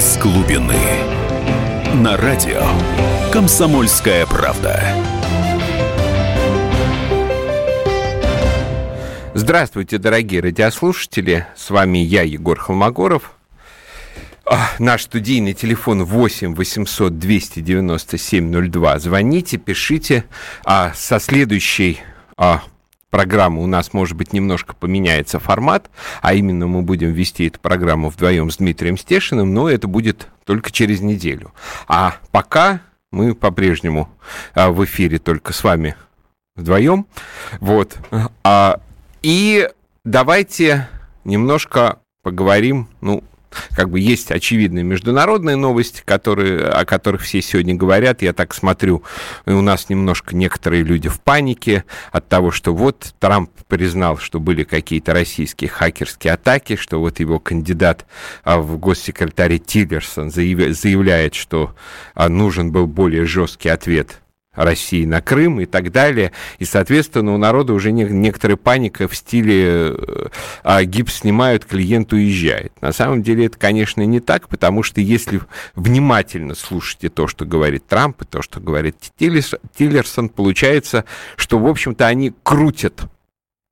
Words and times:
Из 0.00 0.16
глубины. 0.16 0.80
На 1.92 2.16
радио 2.16 2.62
«Комсомольская 3.30 4.24
правда». 4.24 4.82
Здравствуйте, 9.34 9.98
дорогие 9.98 10.40
радиослушатели. 10.40 11.46
С 11.54 11.68
вами 11.68 11.98
я, 11.98 12.22
Егор 12.22 12.58
Холмогоров. 12.58 13.32
А, 14.46 14.70
наш 14.78 15.02
студийный 15.02 15.52
телефон 15.52 16.04
8 16.04 16.54
800 16.54 17.18
297 17.18 18.70
02. 18.70 18.98
Звоните, 19.00 19.58
пишите. 19.58 20.24
А 20.64 20.94
со 20.94 21.20
следующей 21.20 22.00
а, 22.38 22.62
программы 23.10 23.62
у 23.62 23.66
нас, 23.66 23.92
может 23.92 24.16
быть, 24.16 24.32
немножко 24.32 24.74
поменяется 24.74 25.38
формат, 25.38 25.90
а 26.22 26.34
именно 26.34 26.66
мы 26.66 26.82
будем 26.82 27.12
вести 27.12 27.48
эту 27.48 27.60
программу 27.60 28.08
вдвоем 28.08 28.50
с 28.50 28.56
Дмитрием 28.56 28.96
Стешиным, 28.96 29.52
но 29.52 29.68
это 29.68 29.88
будет 29.88 30.28
только 30.44 30.70
через 30.70 31.00
неделю. 31.00 31.52
А 31.88 32.16
пока 32.30 32.80
мы 33.10 33.34
по-прежнему 33.34 34.08
а, 34.54 34.70
в 34.70 34.84
эфире 34.84 35.18
только 35.18 35.52
с 35.52 35.64
вами 35.64 35.96
вдвоем. 36.54 37.06
Вот. 37.58 37.98
А, 38.44 38.80
и 39.22 39.68
давайте 40.04 40.88
немножко 41.24 41.98
поговорим, 42.22 42.88
ну, 43.00 43.24
как 43.74 43.90
бы 43.90 44.00
есть 44.00 44.30
очевидные 44.30 44.84
международные 44.84 45.56
новости, 45.56 46.02
которые, 46.04 46.66
о 46.66 46.84
которых 46.84 47.22
все 47.22 47.42
сегодня 47.42 47.74
говорят. 47.74 48.22
Я 48.22 48.32
так 48.32 48.54
смотрю, 48.54 49.02
у 49.46 49.60
нас 49.60 49.88
немножко 49.88 50.34
некоторые 50.36 50.82
люди 50.82 51.08
в 51.08 51.20
панике 51.20 51.84
от 52.12 52.28
того, 52.28 52.50
что 52.50 52.74
вот 52.74 53.14
Трамп 53.18 53.50
признал, 53.68 54.18
что 54.18 54.40
были 54.40 54.64
какие-то 54.64 55.12
российские 55.12 55.70
хакерские 55.70 56.34
атаки, 56.34 56.76
что 56.76 57.00
вот 57.00 57.20
его 57.20 57.38
кандидат 57.38 58.06
а, 58.44 58.60
в 58.60 58.78
госсекретаре 58.78 59.58
Тиллерсон 59.58 60.30
заявляет, 60.30 61.34
что 61.34 61.74
а, 62.14 62.28
нужен 62.28 62.72
был 62.72 62.86
более 62.86 63.24
жесткий 63.24 63.68
ответ 63.68 64.19
России 64.54 65.04
на 65.04 65.20
Крым 65.20 65.60
и 65.60 65.66
так 65.66 65.92
далее. 65.92 66.32
И, 66.58 66.64
соответственно, 66.64 67.34
у 67.34 67.38
народа 67.38 67.72
уже 67.72 67.92
не, 67.92 68.04
некоторая 68.04 68.56
паника 68.56 69.06
в 69.06 69.16
стиле 69.16 69.94
а, 70.64 70.82
гипс 70.84 71.20
снимают, 71.20 71.64
клиент 71.64 72.12
уезжает. 72.12 72.72
На 72.80 72.92
самом 72.92 73.22
деле 73.22 73.46
это, 73.46 73.58
конечно, 73.58 74.04
не 74.04 74.20
так, 74.20 74.48
потому 74.48 74.82
что 74.82 75.00
если 75.00 75.40
внимательно 75.74 76.54
слушаете 76.54 77.10
то, 77.10 77.28
что 77.28 77.44
говорит 77.44 77.86
Трамп, 77.86 78.22
и 78.22 78.24
то, 78.24 78.42
что 78.42 78.60
говорит 78.60 78.96
Тиллерсон, 79.18 80.28
получается, 80.28 81.04
что, 81.36 81.58
в 81.58 81.66
общем-то, 81.66 82.06
они 82.06 82.32
крутят 82.42 83.02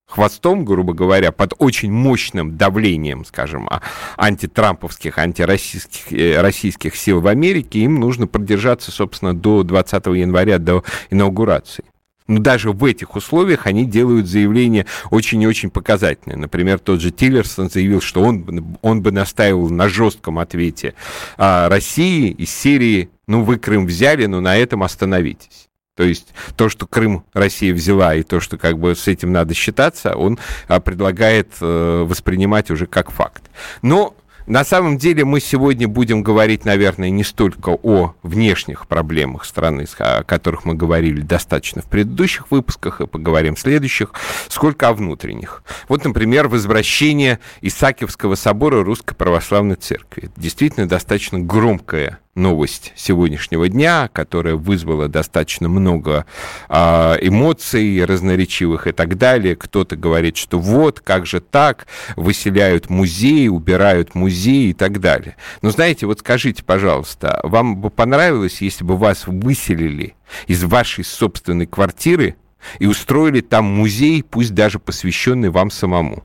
хвостом, 0.09 0.65
грубо 0.65 0.95
говоря, 0.95 1.31
под 1.33 1.53
очень 1.59 1.93
мощным 1.93 2.57
давлением, 2.57 3.25
скажем, 3.25 3.69
а, 3.71 3.83
антитрамповских, 4.17 5.19
антироссийских 5.19 6.13
э, 6.13 6.41
российских 6.41 6.97
сил 6.97 7.21
в 7.21 7.27
Америке, 7.27 7.81
им 7.81 8.01
нужно 8.01 8.27
продержаться, 8.27 8.91
собственно, 8.91 9.35
до 9.35 9.63
20 9.63 10.07
января, 10.07 10.59
до 10.59 10.83
инаугурации. 11.11 11.85
Но 12.27 12.41
даже 12.41 12.73
в 12.73 12.85
этих 12.85 13.17
условиях 13.17 13.67
они 13.67 13.87
делают 13.87 14.27
заявления 14.27 14.85
очень 15.11 15.43
и 15.43 15.47
очень 15.47 15.71
показательные. 15.71 16.37
Например, 16.37 16.79
тот 16.79 17.01
же 17.01 17.11
Тиллерсон 17.11 17.71
заявил, 17.71 18.03
что 18.03 18.23
он, 18.23 18.77
он 18.83 19.03
бы 19.03 19.13
настаивал 19.13 19.71
на 19.71 19.89
жестком 19.89 20.39
ответе 20.39 20.95
а, 21.39 21.69
России 21.69 22.31
из 22.31 22.51
серии 22.51 23.09
«Ну, 23.27 23.43
вы 23.45 23.59
Крым 23.59 23.87
взяли, 23.87 24.27
но 24.27 24.41
на 24.41 24.57
этом 24.57 24.83
остановитесь». 24.83 25.68
То 25.99 26.05
есть 26.05 26.29
то, 26.57 26.69
что 26.69 26.87
Крым 26.87 27.25
Россия 27.33 27.75
взяла, 27.75 28.15
и 28.15 28.23
то, 28.23 28.39
что 28.39 28.57
как 28.57 28.79
бы 28.79 28.95
с 28.95 29.09
этим 29.09 29.33
надо 29.33 29.53
считаться, 29.53 30.15
он 30.15 30.39
а, 30.69 30.79
предлагает 30.79 31.49
э, 31.61 32.05
воспринимать 32.07 32.71
уже 32.71 32.87
как 32.87 33.11
факт. 33.11 33.43
Но 33.83 34.15
на 34.47 34.65
самом 34.65 34.97
деле 34.97 35.25
мы 35.25 35.41
сегодня 35.41 35.89
будем 35.89 36.23
говорить, 36.23 36.65
наверное, 36.65 37.11
не 37.11 37.25
столько 37.25 37.71
о 37.83 38.15
внешних 38.23 38.87
проблемах 38.87 39.45
страны, 39.45 39.87
о 39.99 40.23
которых 40.23 40.65
мы 40.65 40.75
говорили 40.75 41.21
достаточно 41.21 41.83
в 41.83 41.87
предыдущих 41.87 42.53
выпусках 42.53 43.01
и 43.01 43.09
поговорим 43.09 43.57
в 43.57 43.61
следующих, 43.61 44.13
сколько 44.49 44.87
о 44.87 44.95
внутренних. 44.95 45.65
Вот, 45.89 46.05
например, 46.05 46.47
возвращение 46.47 47.41
Исаакиевского 47.61 48.37
собора 48.37 48.85
Русской 48.85 49.17
Православной 49.17 49.75
Церкви. 49.75 50.31
Действительно 50.37 50.89
достаточно 50.89 51.41
громкое 51.41 52.21
новость 52.39 52.93
сегодняшнего 52.97 53.69
дня, 53.69 54.09
которая 54.13 54.55
вызвала 54.55 55.09
достаточно 55.09 55.69
много 55.69 56.25
э, 56.69 56.75
эмоций 57.21 58.05
разноречивых 58.05 58.87
и 58.87 58.93
так 58.93 59.19
далее. 59.19 59.57
Кто-то 59.57 59.97
говорит, 59.97 60.37
что 60.39 60.59
вот, 60.59 61.01
как 61.01 61.27
же 61.27 61.41
так, 61.41 61.87
выселяют 62.17 62.89
музей, 62.89 63.49
убирают 63.49 64.15
музей 64.15 64.71
и 64.71 64.73
так 64.73 65.01
далее. 65.01 65.37
Но 65.61 65.71
знаете, 65.71 66.07
вот 66.07 66.21
скажите, 66.21 66.65
пожалуйста, 66.65 67.41
вам 67.43 67.77
бы 67.77 67.91
понравилось, 67.91 68.63
если 68.63 68.85
бы 68.85 68.97
вас 68.97 69.27
выселили 69.27 70.15
из 70.47 70.65
вашей 70.65 71.05
собственной 71.05 71.67
квартиры 71.67 72.37
и 72.79 72.87
устроили 72.87 73.41
там 73.41 73.65
музей, 73.65 74.23
пусть 74.23 74.55
даже 74.55 74.79
посвященный 74.79 75.51
вам 75.51 75.71
самому? 75.71 76.25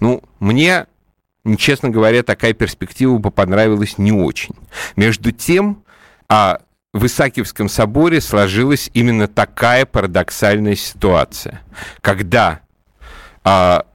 Ну, 0.00 0.22
мне 0.40 0.86
честно 1.58 1.90
говоря, 1.90 2.22
такая 2.22 2.52
перспектива 2.52 3.18
бы 3.18 3.30
понравилась 3.30 3.98
не 3.98 4.12
очень. 4.12 4.54
Между 4.96 5.32
тем, 5.32 5.82
а 6.28 6.60
в 6.92 7.06
Исаакиевском 7.06 7.68
соборе 7.68 8.20
сложилась 8.20 8.90
именно 8.94 9.28
такая 9.28 9.86
парадоксальная 9.86 10.74
ситуация, 10.74 11.62
когда 12.00 12.60
а, 13.44 13.86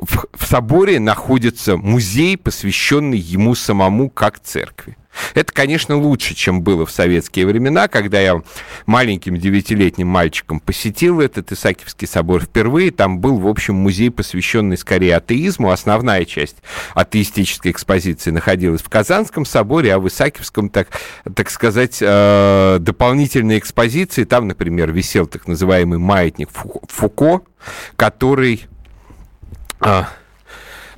в, 0.00 0.26
в 0.32 0.46
соборе 0.46 0.98
находится 0.98 1.76
музей, 1.76 2.36
посвященный 2.36 3.18
ему 3.18 3.54
самому 3.54 4.10
как 4.10 4.40
церкви. 4.40 4.96
Это, 5.34 5.52
конечно, 5.52 5.96
лучше, 5.96 6.34
чем 6.34 6.62
было 6.62 6.86
в 6.86 6.90
советские 6.90 7.46
времена, 7.46 7.88
когда 7.88 8.20
я 8.20 8.42
маленьким 8.86 9.36
девятилетним 9.36 10.06
мальчиком 10.06 10.60
посетил 10.60 11.20
этот 11.20 11.50
Исаакиевский 11.52 12.06
собор 12.06 12.42
впервые. 12.42 12.92
Там 12.92 13.18
был, 13.18 13.38
в 13.38 13.48
общем, 13.48 13.74
музей, 13.74 14.10
посвященный 14.10 14.76
скорее 14.76 15.16
атеизму. 15.16 15.70
Основная 15.70 16.24
часть 16.24 16.58
атеистической 16.94 17.72
экспозиции 17.72 18.30
находилась 18.30 18.82
в 18.82 18.88
Казанском 18.88 19.44
соборе, 19.44 19.94
а 19.94 19.98
в 19.98 20.06
Исаакиевском, 20.08 20.70
так, 20.70 20.88
так 21.34 21.50
сказать, 21.50 21.98
э, 22.00 22.78
дополнительные 22.80 23.58
экспозиции. 23.58 24.24
Там, 24.24 24.46
например, 24.46 24.92
висел 24.92 25.26
так 25.26 25.48
называемый 25.48 25.98
маятник 25.98 26.50
Фуко, 26.50 27.42
который... 27.96 28.62
Э, 29.80 30.04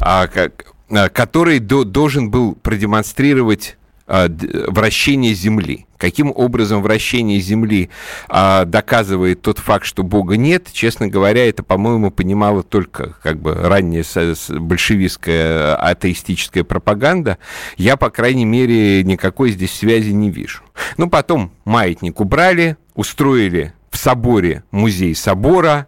э, 0.00 1.08
который 1.08 1.58
до, 1.58 1.84
должен 1.84 2.30
был 2.30 2.54
продемонстрировать 2.54 3.76
а, 4.06 4.28
вращение 4.68 5.32
Земли. 5.32 5.86
Каким 5.96 6.32
образом 6.34 6.82
вращение 6.82 7.40
Земли 7.40 7.88
а, 8.28 8.66
доказывает 8.66 9.40
тот 9.40 9.58
факт, 9.58 9.86
что 9.86 10.02
Бога 10.02 10.36
нет, 10.36 10.68
честно 10.72 11.08
говоря, 11.08 11.48
это, 11.48 11.62
по-моему, 11.62 12.10
понимала 12.10 12.62
только 12.62 13.14
как 13.22 13.40
бы 13.40 13.54
ранняя 13.54 14.04
большевистская 14.50 15.76
атеистическая 15.76 16.62
пропаганда. 16.62 17.38
Я, 17.76 17.96
по 17.96 18.10
крайней 18.10 18.44
мере, 18.44 19.04
никакой 19.04 19.52
здесь 19.52 19.72
связи 19.72 20.10
не 20.10 20.30
вижу. 20.30 20.62
Ну, 20.98 21.08
потом 21.08 21.52
маятник 21.64 22.20
убрали, 22.20 22.76
устроили 22.94 23.72
в 23.90 23.96
соборе 23.96 24.64
музей 24.72 25.14
собора, 25.14 25.86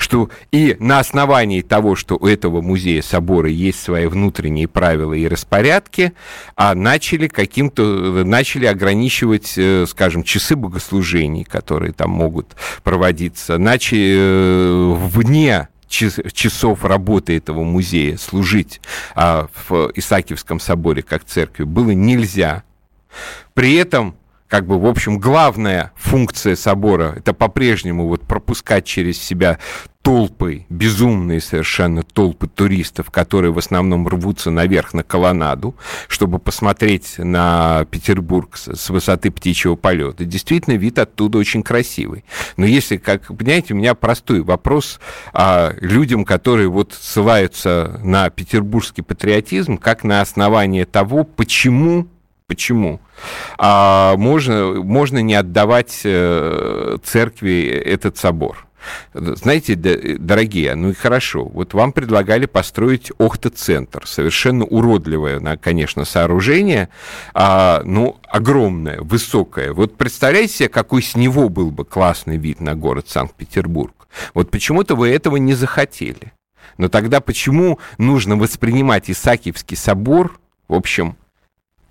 что 0.00 0.30
и 0.50 0.76
на 0.80 0.98
основании 0.98 1.60
того, 1.60 1.94
что 1.94 2.16
у 2.16 2.26
этого 2.26 2.62
музея 2.62 3.02
собора 3.02 3.50
есть 3.50 3.82
свои 3.82 4.06
внутренние 4.06 4.66
правила 4.66 5.12
и 5.12 5.28
распорядки, 5.28 6.14
а 6.56 6.74
начали 6.74 7.28
каким-то, 7.28 8.24
начали 8.24 8.64
ограничивать, 8.64 9.52
э, 9.58 9.84
скажем, 9.86 10.22
часы 10.22 10.56
богослужений, 10.56 11.44
которые 11.44 11.92
там 11.92 12.10
могут 12.10 12.56
проводиться, 12.82 13.58
начали 13.58 14.16
э, 14.16 14.94
вне 14.94 15.68
часов 15.86 16.84
работы 16.84 17.36
этого 17.36 17.62
музея 17.62 18.16
служить 18.16 18.80
а, 19.16 19.48
в 19.68 19.90
Исаакиевском 19.94 20.60
соборе 20.60 21.02
как 21.02 21.24
церкви 21.24 21.64
было 21.64 21.90
нельзя. 21.90 22.62
При 23.54 23.74
этом 23.74 24.14
как 24.50 24.66
бы, 24.66 24.80
в 24.80 24.86
общем, 24.86 25.20
главная 25.20 25.92
функция 25.94 26.56
собора, 26.56 27.14
это 27.16 27.32
по-прежнему 27.32 28.08
вот 28.08 28.22
пропускать 28.22 28.84
через 28.84 29.22
себя 29.22 29.60
толпы, 30.10 30.66
безумные 30.68 31.40
совершенно 31.40 32.02
толпы 32.02 32.48
туристов, 32.48 33.12
которые 33.12 33.52
в 33.52 33.58
основном 33.58 34.08
рвутся 34.08 34.50
наверх 34.50 34.92
на 34.92 35.04
колоннаду, 35.04 35.76
чтобы 36.08 36.40
посмотреть 36.40 37.14
на 37.18 37.86
Петербург 37.92 38.56
с 38.56 38.90
высоты 38.90 39.30
птичьего 39.30 39.76
полета. 39.76 40.24
Действительно, 40.24 40.74
вид 40.74 40.98
оттуда 40.98 41.38
очень 41.38 41.62
красивый. 41.62 42.24
Но 42.56 42.66
если, 42.66 42.96
как, 42.96 43.28
понимаете, 43.28 43.72
у 43.72 43.76
меня 43.76 43.94
простой 43.94 44.40
вопрос 44.42 44.98
а, 45.32 45.74
людям, 45.80 46.24
которые 46.24 46.66
вот 46.66 46.92
ссылаются 46.92 48.00
на 48.02 48.30
петербургский 48.30 49.02
патриотизм, 49.02 49.78
как 49.78 50.02
на 50.02 50.22
основании 50.22 50.82
того, 50.82 51.22
почему 51.22 52.08
Почему? 52.48 53.00
А 53.58 54.16
можно, 54.16 54.82
можно 54.82 55.18
не 55.18 55.36
отдавать 55.36 56.00
э, 56.02 56.96
церкви 57.04 57.62
этот 57.68 58.16
собор. 58.18 58.66
Знаете, 59.12 59.74
дорогие, 59.74 60.74
ну 60.74 60.90
и 60.90 60.94
хорошо, 60.94 61.44
вот 61.44 61.74
вам 61.74 61.92
предлагали 61.92 62.46
построить 62.46 63.10
Охта-центр, 63.18 64.06
совершенно 64.06 64.64
уродливое, 64.64 65.40
конечно, 65.56 66.04
сооружение, 66.04 66.88
а, 67.34 67.82
ну, 67.84 68.18
огромное, 68.28 69.00
высокое. 69.00 69.72
Вот 69.72 69.96
представляете 69.96 70.54
себе, 70.54 70.68
какой 70.68 71.02
с 71.02 71.16
него 71.16 71.48
был 71.48 71.70
бы 71.70 71.84
классный 71.84 72.36
вид 72.36 72.60
на 72.60 72.74
город 72.74 73.08
Санкт-Петербург? 73.08 73.94
Вот 74.34 74.50
почему-то 74.50 74.94
вы 74.94 75.10
этого 75.10 75.36
не 75.36 75.54
захотели. 75.54 76.32
Но 76.78 76.88
тогда 76.88 77.20
почему 77.20 77.78
нужно 77.98 78.36
воспринимать 78.36 79.10
Исаакиевский 79.10 79.76
собор, 79.76 80.40
в 80.68 80.74
общем, 80.74 81.16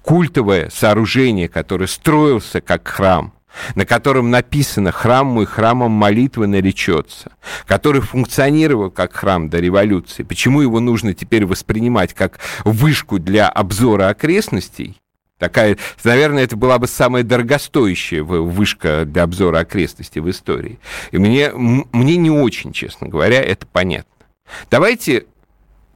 культовое 0.01 0.69
сооружение, 0.69 1.47
которое 1.47 1.88
строился 1.88 2.62
как 2.62 2.88
храм, 2.88 3.33
на 3.75 3.85
котором 3.85 4.29
написано 4.29 4.91
«Храм 4.91 5.27
мой, 5.27 5.45
храмом 5.45 5.91
молитвы 5.91 6.47
наречется», 6.47 7.31
который 7.65 8.01
функционировал 8.01 8.91
как 8.91 9.13
храм 9.13 9.49
до 9.49 9.59
революции, 9.59 10.23
почему 10.23 10.61
его 10.61 10.79
нужно 10.79 11.13
теперь 11.13 11.45
воспринимать 11.45 12.13
как 12.13 12.39
вышку 12.63 13.19
для 13.19 13.49
обзора 13.49 14.09
окрестностей, 14.09 14.99
Такая, 15.39 15.77
наверное, 16.03 16.43
это 16.43 16.57
была 16.57 16.77
бы 16.79 16.87
самая 16.87 17.23
дорогостоящая 17.23 18.23
вышка 18.23 19.05
для 19.05 19.23
обзора 19.23 19.59
окрестностей 19.59 20.19
в 20.19 20.29
истории. 20.29 20.79
И 21.11 21.17
мне, 21.17 21.51
мне 21.53 22.17
не 22.17 22.29
очень, 22.29 22.73
честно 22.73 23.07
говоря, 23.07 23.41
это 23.41 23.65
понятно. 23.65 24.25
Давайте 24.69 25.27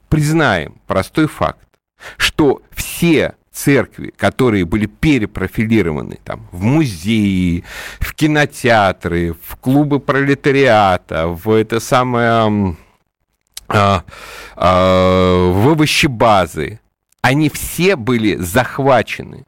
признаем 0.08 0.76
простой 0.88 1.28
факт, 1.28 1.68
что 2.16 2.62
все 2.72 3.36
церкви, 3.54 4.12
которые 4.18 4.66
были 4.66 4.88
перепрофилированы 4.88 6.20
там, 6.24 6.48
в 6.52 6.64
музеи, 6.64 7.64
в 8.00 8.14
кинотеатры, 8.16 9.36
в 9.42 9.56
клубы 9.58 10.00
пролетариата, 10.00 11.28
в 11.28 11.52
это 11.52 11.80
самое 11.80 12.76
а, 13.68 14.04
а, 14.56 15.52
в 15.52 15.70
овощебазы, 15.70 16.80
они 17.22 17.50
все 17.50 17.96
были 17.96 18.36
захвачены 18.36 19.46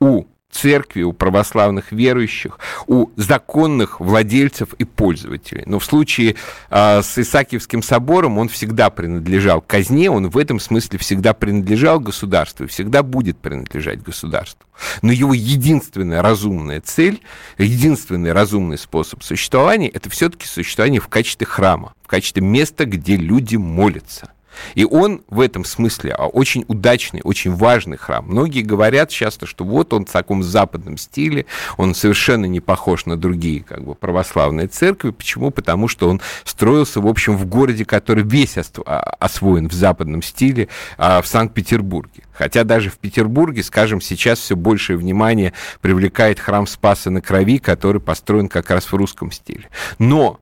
у 0.00 0.24
церкви, 0.50 1.02
у 1.02 1.12
православных 1.12 1.92
верующих, 1.92 2.58
у 2.86 3.10
законных 3.16 4.00
владельцев 4.00 4.74
и 4.74 4.84
пользователей. 4.84 5.62
Но 5.66 5.78
в 5.78 5.84
случае 5.84 6.36
э, 6.70 7.02
с 7.02 7.18
Исаакиевским 7.18 7.82
собором 7.82 8.38
он 8.38 8.48
всегда 8.48 8.90
принадлежал 8.90 9.60
казне, 9.60 10.10
он 10.10 10.28
в 10.28 10.36
этом 10.36 10.60
смысле 10.60 10.98
всегда 10.98 11.34
принадлежал 11.34 12.00
государству 12.00 12.64
и 12.64 12.68
всегда 12.68 13.02
будет 13.02 13.38
принадлежать 13.38 14.02
государству. 14.02 14.66
Но 15.02 15.12
его 15.12 15.34
единственная 15.34 16.22
разумная 16.22 16.80
цель, 16.80 17.20
единственный 17.58 18.32
разумный 18.32 18.78
способ 18.78 19.22
существования, 19.22 19.88
это 19.88 20.10
все-таки 20.10 20.46
существование 20.46 21.00
в 21.00 21.08
качестве 21.08 21.46
храма, 21.46 21.94
в 22.02 22.06
качестве 22.06 22.42
места, 22.42 22.86
где 22.86 23.16
люди 23.16 23.56
молятся– 23.56 24.32
и 24.74 24.84
он 24.84 25.22
в 25.28 25.40
этом 25.40 25.64
смысле 25.64 26.12
а, 26.12 26.26
очень 26.26 26.64
удачный, 26.68 27.20
очень 27.24 27.54
важный 27.54 27.96
храм. 27.96 28.24
Многие 28.26 28.62
говорят 28.62 29.10
часто, 29.10 29.46
что 29.46 29.64
вот 29.64 29.92
он 29.92 30.06
в 30.06 30.10
таком 30.10 30.42
западном 30.42 30.96
стиле, 30.96 31.46
он 31.76 31.94
совершенно 31.94 32.46
не 32.46 32.60
похож 32.60 33.06
на 33.06 33.16
другие 33.16 33.62
как 33.62 33.84
бы, 33.84 33.94
православные 33.94 34.68
церкви. 34.68 35.10
Почему? 35.10 35.50
Потому 35.50 35.88
что 35.88 36.08
он 36.08 36.20
строился, 36.44 37.00
в 37.00 37.06
общем, 37.06 37.36
в 37.36 37.46
городе, 37.46 37.84
который 37.84 38.24
весь 38.24 38.56
а, 38.56 39.00
освоен 39.18 39.68
в 39.68 39.72
западном 39.72 40.22
стиле, 40.22 40.68
а, 40.98 41.22
в 41.22 41.26
Санкт-Петербурге. 41.26 42.24
Хотя 42.32 42.64
даже 42.64 42.90
в 42.90 42.98
Петербурге, 42.98 43.62
скажем, 43.62 44.00
сейчас 44.00 44.38
все 44.38 44.56
большее 44.56 44.96
внимание 44.96 45.52
привлекает 45.80 46.40
храм 46.40 46.66
Спаса 46.66 47.10
на 47.10 47.20
Крови, 47.20 47.58
который 47.58 48.00
построен 48.00 48.48
как 48.48 48.70
раз 48.70 48.86
в 48.86 48.94
русском 48.94 49.30
стиле. 49.30 49.68
Но 49.98 50.40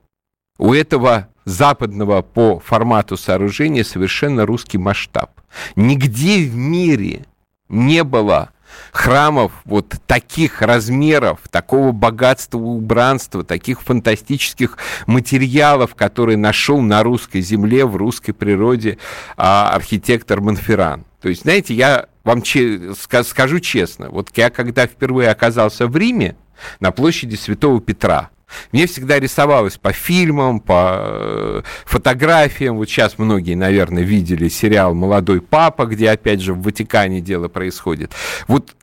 у 0.58 0.75
этого 0.75 1.28
западного 1.49 2.23
по 2.23 2.61
формату 2.61 3.17
сооружения 3.17 3.85
совершенно 3.85 4.47
русский 4.47 4.79
масштаб. 4.79 5.31
Нигде 5.77 6.45
в 6.45 6.55
мире 6.55 7.25
не 7.69 8.05
было 8.05 8.50
храмов 8.93 9.53
вот 9.65 9.95
таких 10.06 10.62
размеров, 10.62 11.41
такого 11.50 11.93
богатства 11.93 12.59
убранства, 12.59 13.43
таких 13.43 13.83
фантастических 13.83 14.77
материалов, 15.06 15.95
которые 15.95 16.37
нашел 16.37 16.81
на 16.81 17.03
русской 17.03 17.41
земле, 17.41 17.87
в 17.87 17.97
русской 17.97 18.33
природе 18.33 18.99
а, 19.37 19.71
архитектор 19.71 20.41
Монферран. 20.41 21.05
То 21.21 21.29
есть, 21.29 21.43
знаете, 21.43 21.75
я 21.75 22.06
вам 22.25 22.43
че- 22.43 22.93
скажу 22.95 23.61
честно, 23.61 24.11
вот 24.11 24.31
я 24.37 24.50
когда 24.50 24.87
впервые 24.87 25.31
оказался 25.31 25.87
в 25.87 25.97
Риме, 25.97 26.37
на 26.81 26.91
площади 26.91 27.37
Святого 27.37 27.81
Петра, 27.81 28.31
мне 28.73 28.87
всегда 28.87 29.19
рисовалось 29.19 29.77
по 29.77 29.93
фильмам, 29.93 30.61
по 30.61 30.97
э, 31.00 31.62
фотографиям. 31.85 32.77
Вот 32.77 32.89
сейчас 32.89 33.19
многие, 33.19 33.55
наверное, 33.55 34.03
видели 34.03 34.49
сериал 34.49 34.95
«Молодой 34.95 35.41
папа», 35.41 35.87
где, 35.87 36.11
опять 36.11 36.41
же, 36.41 36.55
в 36.55 36.62
Ватикане 36.62 37.21
дело 37.21 37.49
происходит. 37.49 38.12
Вот 38.47 38.75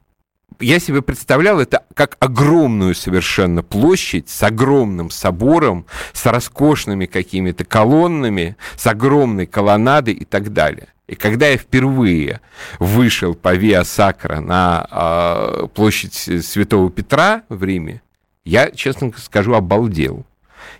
я 0.60 0.80
себе 0.80 1.02
представлял 1.02 1.60
это 1.60 1.84
как 1.94 2.18
огромную 2.20 2.96
совершенно 2.96 3.64
площадь 3.64 4.30
с 4.30 4.44
огромным 4.44 5.10
собором, 5.10 5.86
с 6.14 6.26
роскошными 6.26 7.06
какими-то 7.06 7.66
колоннами, 7.66 8.56
с 8.78 8.88
огромной 8.88 9.48
колоннадой 9.48 10.14
и 10.14 10.26
так 10.26 10.54
далее. 10.54 10.88
И 11.08 11.16
когда 11.16 11.48
я 11.48 11.58
впервые 11.58 12.42
вышел 12.80 13.36
по 13.36 13.54
Виа 13.54 13.84
Сакра 13.84 14.40
на 14.40 14.88
э, 14.90 15.68
площадь 15.68 16.14
Святого 16.14 16.90
Петра 16.90 17.44
в 17.50 17.64
Риме, 17.64 18.02
я, 18.46 18.72
честно 18.72 19.12
скажу, 19.18 19.54
обалдел. 19.54 20.26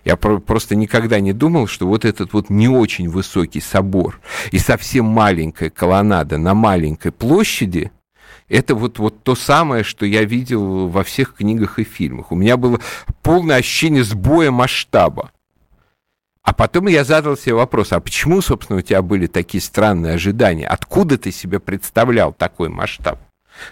Я 0.04 0.16
просто 0.16 0.76
никогда 0.76 1.20
не 1.20 1.32
думал, 1.32 1.66
что 1.66 1.86
вот 1.86 2.04
этот 2.04 2.32
вот 2.32 2.48
не 2.48 2.68
очень 2.68 3.08
высокий 3.08 3.60
собор 3.60 4.20
и 4.50 4.58
совсем 4.58 5.04
маленькая 5.04 5.70
колоннада 5.70 6.38
на 6.38 6.54
маленькой 6.54 7.12
площади, 7.12 7.90
это 8.48 8.74
вот, 8.76 8.98
вот 8.98 9.22
то 9.24 9.34
самое, 9.34 9.82
что 9.82 10.06
я 10.06 10.24
видел 10.24 10.88
во 10.88 11.02
всех 11.02 11.34
книгах 11.34 11.78
и 11.78 11.84
фильмах. 11.84 12.30
У 12.30 12.36
меня 12.36 12.56
было 12.56 12.80
полное 13.22 13.56
ощущение 13.56 14.04
сбоя 14.04 14.50
масштаба. 14.50 15.32
А 16.42 16.52
потом 16.52 16.86
я 16.86 17.02
задал 17.02 17.36
себе 17.36 17.54
вопрос, 17.54 17.92
а 17.92 17.98
почему, 17.98 18.40
собственно, 18.40 18.78
у 18.78 18.82
тебя 18.82 19.02
были 19.02 19.26
такие 19.26 19.60
странные 19.60 20.14
ожидания? 20.14 20.68
Откуда 20.68 21.18
ты 21.18 21.32
себе 21.32 21.58
представлял 21.58 22.32
такой 22.32 22.68
масштаб? 22.68 23.18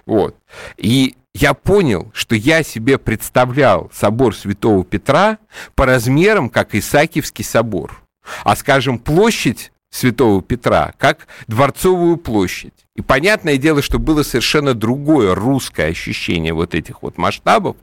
Вот. 0.07 0.37
И 0.77 1.15
я 1.35 1.53
понял, 1.53 2.11
что 2.15 2.37
я 2.37 2.63
себе 2.63 2.97
представлял 2.97 3.91
собор 3.93 4.35
Святого 4.37 4.85
Петра 4.85 5.39
по 5.75 5.85
размерам, 5.85 6.49
как 6.49 6.75
Исаакиевский 6.75 7.45
собор. 7.45 8.03
А, 8.45 8.57
скажем, 8.57 8.99
площадь 8.99 9.73
Святого 9.91 10.41
Петра, 10.43 10.95
как 10.97 11.27
Дворцовую 11.47 12.17
площадь. 12.17 12.73
И 12.97 13.03
понятное 13.03 13.57
дело, 13.59 13.83
что 13.83 13.99
было 13.99 14.23
совершенно 14.23 14.75
другое 14.75 15.35
русское 15.35 15.89
ощущение 15.89 16.55
вот 16.55 16.75
этих 16.75 17.03
вот 17.03 17.19
масштабов, 17.19 17.77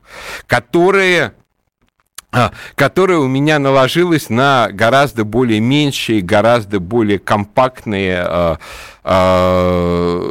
которые 0.46 1.34
а, 2.34 2.52
которое 2.74 3.18
у 3.18 3.28
меня 3.28 3.58
наложилось 3.58 4.30
на 4.30 4.68
гораздо 4.72 5.24
более 5.24 5.60
меньшие, 5.60 6.22
гораздо 6.22 6.80
более 6.80 7.18
компактные 7.18 8.24
э, 8.26 8.56
э, 9.04 10.22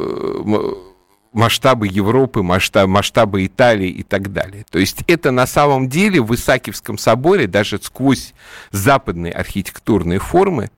масштабы 1.32 1.88
Европы, 1.88 2.44
масштаб, 2.44 2.88
масштабы 2.88 3.46
Италии 3.46 3.90
и 3.90 4.04
так 4.04 4.32
далее. 4.34 4.66
То 4.70 4.80
есть 4.80 5.04
это 5.08 5.32
на 5.32 5.48
самом 5.48 5.90
деле 5.90 6.22
в 6.22 6.34
Исаакиевском 6.34 6.98
соборе, 6.98 7.48
даже 7.48 7.80
сквозь 7.82 8.34
западные 8.72 9.32
архитектурные 9.32 10.20
формы, 10.20 10.72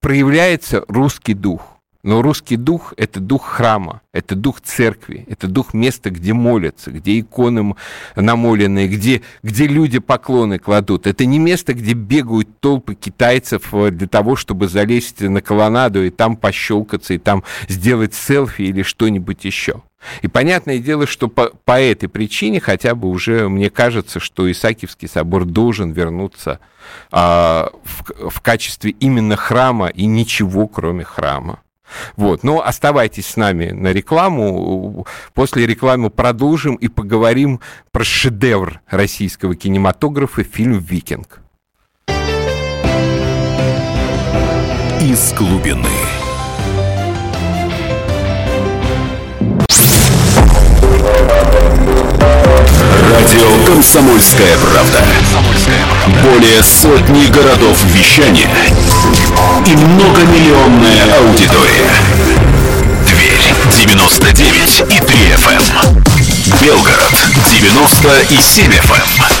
проявляется 0.00 0.84
русский 0.88 1.34
дух. 1.34 1.77
Но 2.04 2.22
русский 2.22 2.56
дух– 2.56 2.94
это 2.96 3.18
дух 3.18 3.44
храма, 3.44 4.02
это 4.12 4.36
дух 4.36 4.60
церкви, 4.60 5.24
это 5.28 5.48
дух 5.48 5.74
места, 5.74 6.10
где 6.10 6.32
молятся, 6.32 6.92
где 6.92 7.18
иконы 7.18 7.74
намоленные, 8.14 8.86
где, 8.86 9.22
где 9.42 9.66
люди 9.66 9.98
поклоны 9.98 10.60
кладут. 10.60 11.08
Это 11.08 11.24
не 11.26 11.40
место, 11.40 11.74
где 11.74 11.94
бегают 11.94 12.60
толпы 12.60 12.94
китайцев 12.94 13.74
э, 13.74 13.90
для 13.90 14.06
того, 14.06 14.36
чтобы 14.36 14.68
залезть 14.68 15.22
на 15.22 15.42
колоннаду 15.42 16.04
и 16.04 16.10
там 16.10 16.36
пощелкаться, 16.36 17.14
и 17.14 17.18
там 17.18 17.42
сделать 17.66 18.14
селфи 18.14 18.62
или 18.62 18.82
что-нибудь 18.82 19.44
еще. 19.44 19.82
И 20.22 20.28
понятное 20.28 20.78
дело, 20.78 21.06
что 21.06 21.26
по, 21.26 21.50
по 21.64 21.80
этой 21.80 22.08
причине 22.08 22.60
хотя 22.60 22.94
бы 22.94 23.08
уже 23.08 23.48
мне 23.48 23.70
кажется, 23.70 24.20
что 24.20 24.50
Исаакиевский 24.50 25.08
собор 25.08 25.44
должен 25.44 25.90
вернуться 25.90 26.60
а, 27.10 27.70
в, 27.82 28.30
в 28.30 28.40
качестве 28.40 28.92
именно 28.92 29.34
храма 29.34 29.88
и 29.88 30.06
ничего 30.06 30.68
кроме 30.68 31.02
храма. 31.02 31.60
Вот. 32.16 32.42
Но 32.42 32.64
оставайтесь 32.64 33.26
с 33.26 33.36
нами 33.36 33.70
на 33.70 33.92
рекламу. 33.92 35.06
После 35.34 35.66
рекламы 35.66 36.10
продолжим 36.10 36.74
и 36.76 36.88
поговорим 36.88 37.60
про 37.92 38.04
шедевр 38.04 38.80
российского 38.88 39.54
кинематографа 39.54 40.42
фильм 40.42 40.78
«Викинг». 40.78 41.40
Из 45.00 45.32
глубины. 45.32 45.88
Радио 53.10 53.66
«Комсомольская 53.66 54.56
правда». 54.58 55.04
Более 56.22 56.62
сотни 56.62 57.26
городов 57.26 57.76
вещания 57.94 58.48
и 59.66 59.76
многомиллионная 59.76 61.18
аудитория. 61.18 61.90
Тверь 63.06 63.54
99 63.76 64.80
и 64.80 65.00
3 65.00 65.16
FM. 65.34 65.62
Эм. 65.84 66.04
Белгород 66.60 67.12
90 67.50 68.20
и 68.30 68.36
7 68.40 68.72
FM. 68.72 68.92
Эм. 68.94 69.38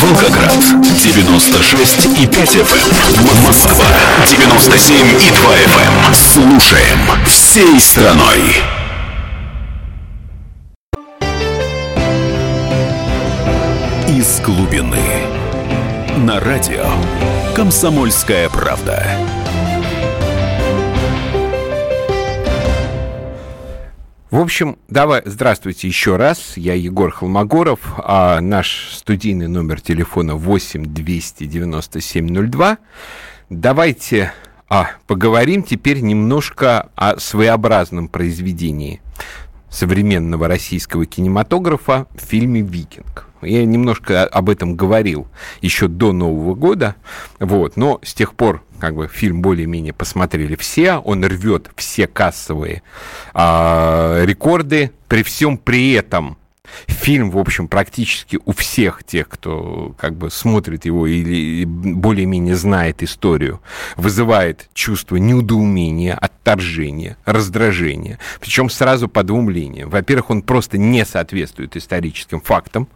Волгоград 0.00 0.56
96 1.02 2.06
и 2.18 2.26
5 2.26 2.56
FM. 2.56 2.88
Эм. 3.18 3.44
Москва 3.46 3.86
97 4.26 4.96
и 4.96 5.30
2 5.30 5.54
FM. 5.56 6.14
Слушаем 6.14 6.98
всей 7.26 7.80
страной. 7.80 8.62
Из 14.08 14.40
глубины. 14.40 15.09
Радио. 16.44 16.86
Комсомольская 17.54 18.48
правда. 18.48 19.04
В 24.30 24.40
общем, 24.40 24.78
давай, 24.88 25.20
здравствуйте 25.26 25.86
еще 25.86 26.16
раз. 26.16 26.56
Я 26.56 26.72
Егор 26.72 27.10
Холмогоров, 27.10 27.80
а 27.98 28.40
наш 28.40 28.88
студийный 28.94 29.48
номер 29.48 29.82
телефона 29.82 30.34
8 30.34 30.86
297 30.86 32.50
02. 32.50 32.78
Давайте 33.50 34.32
а, 34.70 34.92
поговорим 35.06 35.62
теперь 35.62 36.00
немножко 36.00 36.88
о 36.94 37.18
своеобразном 37.18 38.08
произведении 38.08 39.02
современного 39.70 40.48
российского 40.48 41.06
кинематографа 41.06 42.06
в 42.14 42.20
фильме 42.22 42.60
«Викинг». 42.60 43.26
Я 43.42 43.64
немножко 43.64 44.24
об 44.24 44.50
этом 44.50 44.76
говорил 44.76 45.26
еще 45.62 45.88
до 45.88 46.12
Нового 46.12 46.54
года, 46.54 46.96
вот, 47.38 47.76
но 47.76 47.98
с 48.02 48.12
тех 48.12 48.34
пор 48.34 48.62
как 48.78 48.94
бы 48.94 49.08
фильм 49.08 49.40
более-менее 49.42 49.92
посмотрели 49.92 50.56
все, 50.56 50.96
он 50.96 51.24
рвет 51.24 51.70
все 51.76 52.06
кассовые 52.06 52.82
э, 53.34 54.24
рекорды, 54.26 54.92
при 55.08 55.22
всем 55.22 55.56
при 55.56 55.92
этом 55.92 56.36
Фильм, 56.86 57.30
в 57.30 57.38
общем, 57.38 57.68
практически 57.68 58.38
у 58.44 58.52
всех 58.52 59.04
тех, 59.04 59.28
кто 59.28 59.94
как 59.98 60.16
бы 60.16 60.30
смотрит 60.30 60.84
его 60.84 61.06
или 61.06 61.64
более-менее 61.64 62.56
знает 62.56 63.02
историю, 63.02 63.60
вызывает 63.96 64.68
чувство 64.74 65.16
недоумения, 65.16 66.14
отторжения, 66.14 67.16
раздражения. 67.24 68.18
Причем 68.40 68.70
сразу 68.70 69.08
по 69.08 69.22
двум 69.22 69.50
линиям. 69.50 69.90
Во-первых, 69.90 70.30
он 70.30 70.42
просто 70.42 70.78
не 70.78 71.04
соответствует 71.04 71.76
историческим 71.76 72.40
фактам. 72.40 72.88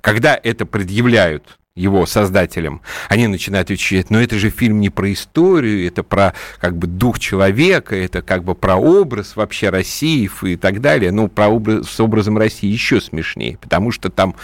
Когда 0.00 0.38
это 0.42 0.66
предъявляют 0.66 1.59
его 1.76 2.04
создателям, 2.04 2.82
они 3.08 3.26
начинают 3.26 3.66
отвечать, 3.66 4.10
но 4.10 4.20
это 4.20 4.38
же 4.38 4.50
фильм 4.50 4.80
не 4.80 4.90
про 4.90 5.12
историю, 5.12 5.86
это 5.86 6.02
про 6.02 6.34
как 6.58 6.76
бы 6.76 6.86
дух 6.86 7.20
человека, 7.20 7.94
это 7.94 8.22
как 8.22 8.42
бы 8.42 8.54
про 8.54 8.76
образ 8.76 9.36
вообще 9.36 9.70
России 9.70 10.28
и 10.42 10.56
так 10.56 10.80
далее. 10.80 11.12
Ну, 11.12 11.28
про 11.28 11.48
образ, 11.48 11.88
с 11.88 12.00
образом 12.00 12.36
России 12.38 12.68
еще 12.68 13.00
смешнее, 13.00 13.56
потому 13.58 13.92
что 13.92 14.10
там 14.10 14.34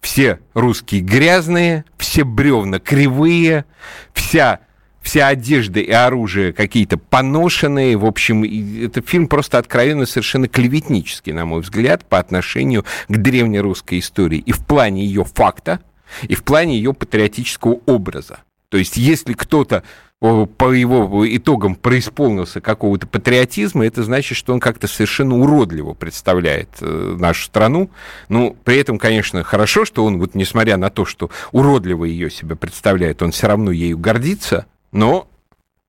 все 0.00 0.38
русские 0.54 1.00
грязные, 1.00 1.84
все 1.96 2.24
бревна 2.24 2.78
кривые, 2.78 3.64
вся 4.12 4.60
вся 5.00 5.28
одежда 5.28 5.80
и 5.80 5.90
оружие 5.90 6.52
какие-то 6.52 6.98
поношенные. 6.98 7.96
В 7.96 8.04
общем, 8.04 8.44
это 8.84 9.00
фильм 9.00 9.26
просто 9.26 9.56
откровенно 9.56 10.04
совершенно 10.04 10.48
клеветнический, 10.48 11.32
на 11.32 11.46
мой 11.46 11.62
взгляд, 11.62 12.04
по 12.04 12.18
отношению 12.18 12.84
к 13.08 13.16
древнерусской 13.16 14.00
истории. 14.00 14.38
И 14.38 14.52
в 14.52 14.66
плане 14.66 15.06
ее 15.06 15.24
факта, 15.24 15.80
и 16.22 16.34
в 16.34 16.44
плане 16.44 16.76
ее 16.76 16.92
патриотического 16.94 17.80
образа. 17.86 18.40
То 18.68 18.76
есть, 18.76 18.96
если 18.96 19.32
кто-то 19.32 19.82
по 20.20 20.72
его 20.72 21.24
итогам 21.36 21.76
преисполнился 21.76 22.60
какого-то 22.60 23.06
патриотизма, 23.06 23.86
это 23.86 24.02
значит, 24.02 24.36
что 24.36 24.52
он 24.52 24.58
как-то 24.58 24.88
совершенно 24.88 25.38
уродливо 25.38 25.94
представляет 25.94 26.68
э, 26.80 27.16
нашу 27.18 27.44
страну. 27.44 27.90
Ну, 28.28 28.56
при 28.64 28.78
этом, 28.78 28.98
конечно, 28.98 29.44
хорошо, 29.44 29.84
что 29.84 30.04
он, 30.04 30.18
вот 30.18 30.34
несмотря 30.34 30.76
на 30.76 30.90
то, 30.90 31.04
что 31.04 31.30
уродливо 31.52 32.04
ее 32.04 32.30
себя 32.30 32.56
представляет, 32.56 33.22
он 33.22 33.30
все 33.30 33.46
равно 33.46 33.70
ею 33.70 33.96
гордится, 33.96 34.66
но 34.90 35.28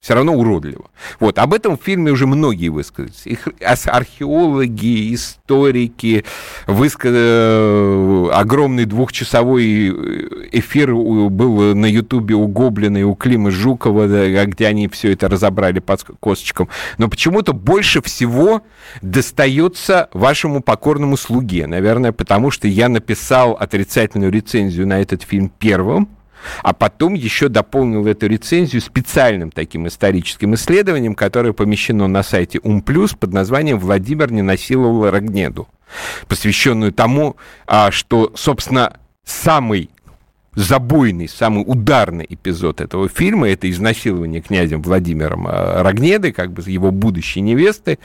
все 0.02 0.14
равно 0.14 0.34
уродливо. 0.34 0.90
Вот, 1.20 1.38
об 1.40 1.54
этом 1.54 1.78
в 1.78 1.84
фильме 1.84 2.12
уже 2.12 2.26
многие 2.26 2.70
высказались. 2.70 3.24
Их 3.26 3.50
археологи, 3.62 5.14
историки, 5.14 6.24
высказ... 6.68 7.12
Э, 7.14 8.30
огромный 8.32 8.86
двухчасовой 8.86 9.90
эфир 10.52 10.96
был 10.96 11.76
на 11.76 11.86
Ютубе 11.86 12.36
у 12.36 12.48
Гоблина 12.48 12.98
и 12.98 13.04
у 13.04 13.14
Клима 13.14 13.52
Жукова, 13.52 14.46
где 14.46 14.68
они 14.68 14.88
все 14.88 15.12
это 15.12 15.28
разобрали 15.28 15.80
под 15.80 16.06
косточком. 16.22 16.70
Но 16.98 17.10
почему-то 17.10 17.52
больше 17.52 18.02
всего 18.02 18.62
достается 19.02 20.08
вашему 20.14 20.62
покорному 20.62 21.18
слуге. 21.18 21.68
Наверное, 21.68 22.14
потому 22.14 22.52
что 22.52 22.70
я 22.70 22.88
написал 22.88 23.52
отрицательную 23.52 24.32
рецензию 24.32 24.88
на 24.88 25.02
этот 25.02 25.24
фильм 25.24 25.52
первым, 25.60 26.08
а 26.64 26.74
потом 26.74 27.14
еще 27.14 27.50
дополнил 27.50 28.06
эту 28.08 28.28
рецензию 28.28 28.82
специальным 28.82 29.52
таким 29.52 29.88
историческим 29.88 30.56
исследованием, 30.56 31.16
которое 31.16 31.54
помещено 31.54 32.08
на 32.08 32.24
сайте 32.24 32.60
УМПЛЮС 32.60 33.14
под 33.14 33.34
названием 33.34 33.80
«Владимир 33.80 34.32
не 34.32 34.42
насиловал 34.42 35.10
Рогнеду», 35.10 35.68
посвященную 36.28 36.92
тому, 36.92 37.36
а, 37.68 37.92
что, 37.92 38.32
собственно, 38.36 38.98
самый 39.24 39.90
забойный, 40.60 41.30
самый 41.30 41.64
ударный 41.66 42.26
эпизод 42.28 42.82
этого 42.82 43.08
фильма, 43.08 43.50
это 43.50 43.70
изнасилование 43.70 44.42
князем 44.42 44.82
Владимиром 44.82 45.48
э, 45.48 45.82
Рогнеды, 45.82 46.32
как 46.32 46.52
бы 46.52 46.62
его 46.70 46.92
будущей 46.92 47.42
невесты, 47.42 48.00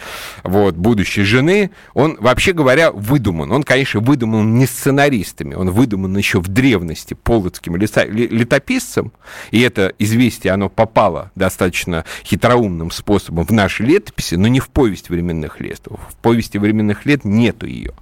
вот, 0.44 0.76
будущей 0.76 1.22
жены, 1.22 1.70
он, 1.94 2.16
вообще 2.20 2.52
говоря, 2.52 2.92
выдуман. 2.92 3.50
Он, 3.50 3.62
конечно, 3.62 4.00
выдуман 4.00 4.56
не 4.56 4.66
сценаристами, 4.66 5.54
он 5.54 5.70
выдуман 5.70 6.16
еще 6.16 6.40
в 6.40 6.48
древности 6.48 7.14
полоцким 7.14 7.76
летописцем, 7.76 9.12
и 9.50 9.60
это 9.60 9.92
известие, 9.98 10.52
оно 10.52 10.68
попало 10.68 11.32
достаточно 11.34 12.04
хитроумным 12.24 12.90
способом 12.90 13.46
в 13.46 13.50
наши 13.50 13.82
летописи, 13.82 14.36
но 14.36 14.46
не 14.48 14.60
в 14.60 14.68
повесть 14.68 15.10
временных 15.10 15.60
лет. 15.60 15.80
В 15.86 16.16
повести 16.22 16.58
временных 16.58 17.04
лет 17.04 17.24
нету 17.24 17.66
ее, 17.66 17.94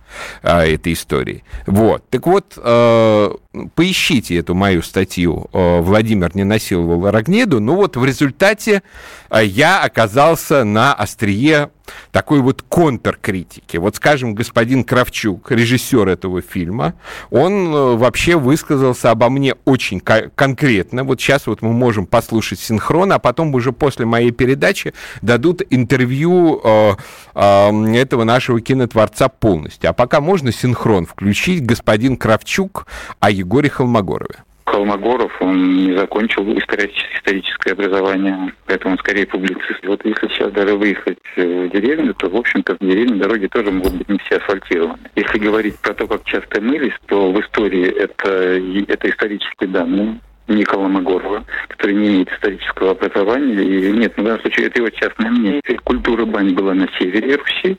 а, 0.42 0.66
этой 0.66 0.92
истории. 0.92 1.42
Вот. 1.66 2.08
Так 2.10 2.26
вот, 2.26 2.52
э, 2.56 3.30
поищите 3.74 4.41
эту 4.42 4.54
мою 4.54 4.82
статью 4.82 5.48
э, 5.52 5.80
«Владимир 5.80 6.34
не 6.34 6.44
насиловал 6.44 7.10
Рогнеду», 7.10 7.60
ну 7.60 7.76
вот 7.76 7.96
в 7.96 8.04
результате 8.04 8.82
э, 9.30 9.44
я 9.44 9.82
оказался 9.82 10.64
на 10.64 10.92
острие 10.92 11.70
такой 12.10 12.40
вот 12.40 12.62
контркритики. 12.62 13.76
Вот, 13.76 13.96
скажем, 13.96 14.34
господин 14.34 14.84
Кравчук, 14.84 15.50
режиссер 15.50 16.08
этого 16.08 16.42
фильма, 16.42 16.94
он 17.30 17.74
э, 17.74 17.96
вообще 17.96 18.36
высказался 18.36 19.10
обо 19.10 19.28
мне 19.28 19.54
очень 19.64 20.00
конкретно. 20.00 21.04
Вот 21.04 21.20
сейчас 21.20 21.46
вот 21.46 21.62
мы 21.62 21.72
можем 21.72 22.06
послушать 22.06 22.60
синхрон, 22.60 23.12
а 23.12 23.18
потом 23.18 23.54
уже 23.54 23.72
после 23.72 24.06
моей 24.06 24.30
передачи 24.30 24.94
дадут 25.22 25.62
интервью 25.70 26.60
э, 26.62 26.92
э, 27.34 27.94
этого 27.96 28.24
нашего 28.24 28.60
кинотворца 28.60 29.28
полностью. 29.28 29.90
А 29.90 29.92
пока 29.92 30.20
можно 30.20 30.52
синхрон 30.52 31.06
включить 31.06 31.64
господин 31.64 32.16
Кравчук 32.16 32.86
о 33.20 33.30
Егоре 33.30 33.70
Холмогорове. 33.70 34.44
Холмогоров, 34.72 35.30
он 35.40 35.76
не 35.76 35.92
закончил 35.92 36.44
историческое 36.56 37.72
образование, 37.72 38.54
поэтому 38.66 38.92
он 38.92 38.98
скорее 38.98 39.26
публицист. 39.26 39.84
Вот 39.84 40.02
если 40.02 40.28
сейчас 40.28 40.50
даже 40.52 40.74
выехать 40.76 41.18
в 41.36 41.68
деревню, 41.68 42.14
то, 42.14 42.30
в 42.30 42.36
общем-то, 42.36 42.76
в 42.76 42.78
деревне 42.78 43.16
дороги 43.16 43.48
тоже 43.48 43.70
могут 43.70 43.92
быть 43.92 44.08
не 44.08 44.18
все 44.20 44.36
асфальтированы. 44.36 44.98
Если 45.14 45.38
говорить 45.38 45.78
про 45.78 45.92
то, 45.92 46.06
как 46.06 46.24
часто 46.24 46.62
мылись, 46.62 46.94
то 47.06 47.30
в 47.30 47.38
истории 47.40 47.86
это, 47.86 48.58
это 48.90 49.10
исторические 49.10 49.68
данные. 49.68 50.20
Никола 50.48 50.88
Магорова, 50.88 51.44
который 51.68 51.94
не 51.94 52.08
имеет 52.08 52.32
исторического 52.32 52.92
образования. 52.92 53.62
И 53.62 53.92
нет, 53.92 54.14
в 54.16 54.22
данном 54.22 54.40
случае 54.40 54.66
это 54.66 54.80
его 54.80 54.90
частное 54.90 55.30
мнение. 55.30 55.60
Культура 55.84 56.24
бань 56.24 56.54
была 56.54 56.74
на 56.74 56.88
севере 56.98 57.36
Руси, 57.36 57.76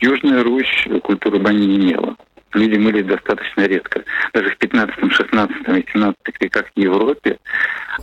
Южная 0.00 0.44
Русь 0.44 0.86
культуры 1.02 1.38
бани 1.38 1.66
не 1.66 1.76
имела 1.76 2.16
люди 2.56 2.76
мылись 2.76 3.04
достаточно 3.04 3.62
редко. 3.62 4.02
Даже 4.32 4.50
в 4.50 4.58
15, 4.58 5.12
16 5.12 5.56
и 5.68 5.86
17 5.92 6.16
веках 6.40 6.66
в 6.74 6.78
Европе 6.78 7.38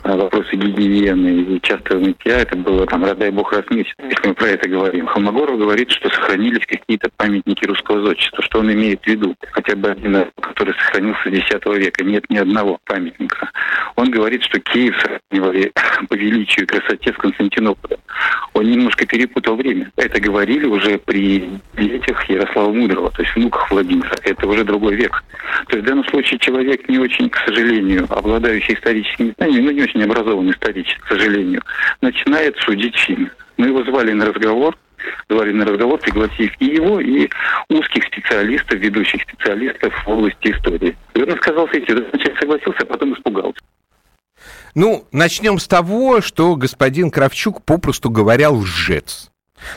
а, 0.03 0.15
вопросы 0.15 0.55
гигиены 0.55 1.55
и 1.55 1.61
частого 1.61 1.99
мытья, 1.99 2.39
это 2.39 2.57
было 2.57 2.85
там, 2.85 3.03
радай 3.03 3.31
бог, 3.31 3.51
раз 3.53 3.65
в 3.65 3.71
месяц, 3.71 3.93
если 3.99 4.27
мы 4.27 4.33
про 4.33 4.47
это 4.47 4.67
говорим. 4.69 5.07
Холмогоров 5.07 5.57
говорит, 5.57 5.91
что 5.91 6.09
сохранились 6.09 6.65
какие-то 6.65 7.09
памятники 7.15 7.65
русского 7.65 8.05
зодчества. 8.05 8.43
Что 8.43 8.59
он 8.59 8.71
имеет 8.73 9.03
в 9.03 9.07
виду? 9.07 9.35
Хотя 9.51 9.75
бы 9.75 9.89
один, 9.89 10.25
который 10.41 10.73
сохранился 10.73 11.29
с 11.29 11.33
X 11.33 11.65
века. 11.65 12.03
Нет 12.03 12.29
ни 12.29 12.37
одного 12.37 12.79
памятника. 12.85 13.49
Он 13.95 14.09
говорит, 14.09 14.43
что 14.43 14.59
Киев 14.59 14.95
по 15.29 16.13
величию 16.13 16.65
и 16.65 16.67
красоте 16.67 17.13
с 17.13 17.17
Константинополем. 17.17 17.99
Он 18.53 18.69
немножко 18.69 19.05
перепутал 19.05 19.55
время. 19.55 19.91
Это 19.95 20.19
говорили 20.19 20.65
уже 20.65 20.97
при 20.97 21.59
детях 21.77 22.29
Ярослава 22.29 22.71
Мудрого, 22.71 23.11
то 23.11 23.21
есть 23.21 23.35
внуках 23.35 23.69
Владимира. 23.71 24.11
Это 24.23 24.42
это 24.43 24.51
уже 24.51 24.63
другой 24.65 24.95
век. 24.95 25.23
То 25.67 25.77
есть 25.77 25.85
в 25.85 25.87
данном 25.87 26.05
случае 26.09 26.37
человек 26.39 26.87
не 26.89 26.99
очень, 26.99 27.29
к 27.29 27.37
сожалению, 27.45 28.05
обладающий 28.09 28.73
историческими 28.73 29.33
знаниями, 29.37 29.65
ну 29.65 29.71
не 29.71 29.83
очень 29.83 30.03
образованный 30.03 30.51
исторически, 30.51 30.99
к 30.99 31.07
сожалению, 31.07 31.61
начинает 32.01 32.57
судить 32.57 32.97
фильм. 32.97 33.29
Мы 33.55 33.67
его 33.67 33.83
звали 33.83 34.11
на 34.11 34.25
разговор, 34.25 34.77
звали 35.29 35.53
на 35.53 35.65
разговор, 35.65 35.97
пригласив 35.99 36.51
и 36.59 36.65
его, 36.65 36.99
и 36.99 37.29
узких 37.69 38.03
специалистов, 38.05 38.79
ведущих 38.79 39.21
специалистов 39.21 39.93
в 40.05 40.09
области 40.09 40.51
истории. 40.51 40.95
И 41.13 41.21
он 41.21 41.31
отказался 41.31 41.79
идти. 41.79 41.93
Сначала 42.09 42.35
согласился, 42.39 42.79
а 42.81 42.85
потом 42.85 43.13
испугался. 43.13 43.59
Ну, 44.75 45.05
начнем 45.11 45.59
с 45.59 45.67
того, 45.67 46.19
что 46.19 46.55
господин 46.55 47.11
Кравчук, 47.11 47.63
попросту 47.63 48.09
говоря, 48.09 48.49
лжец. 48.49 49.29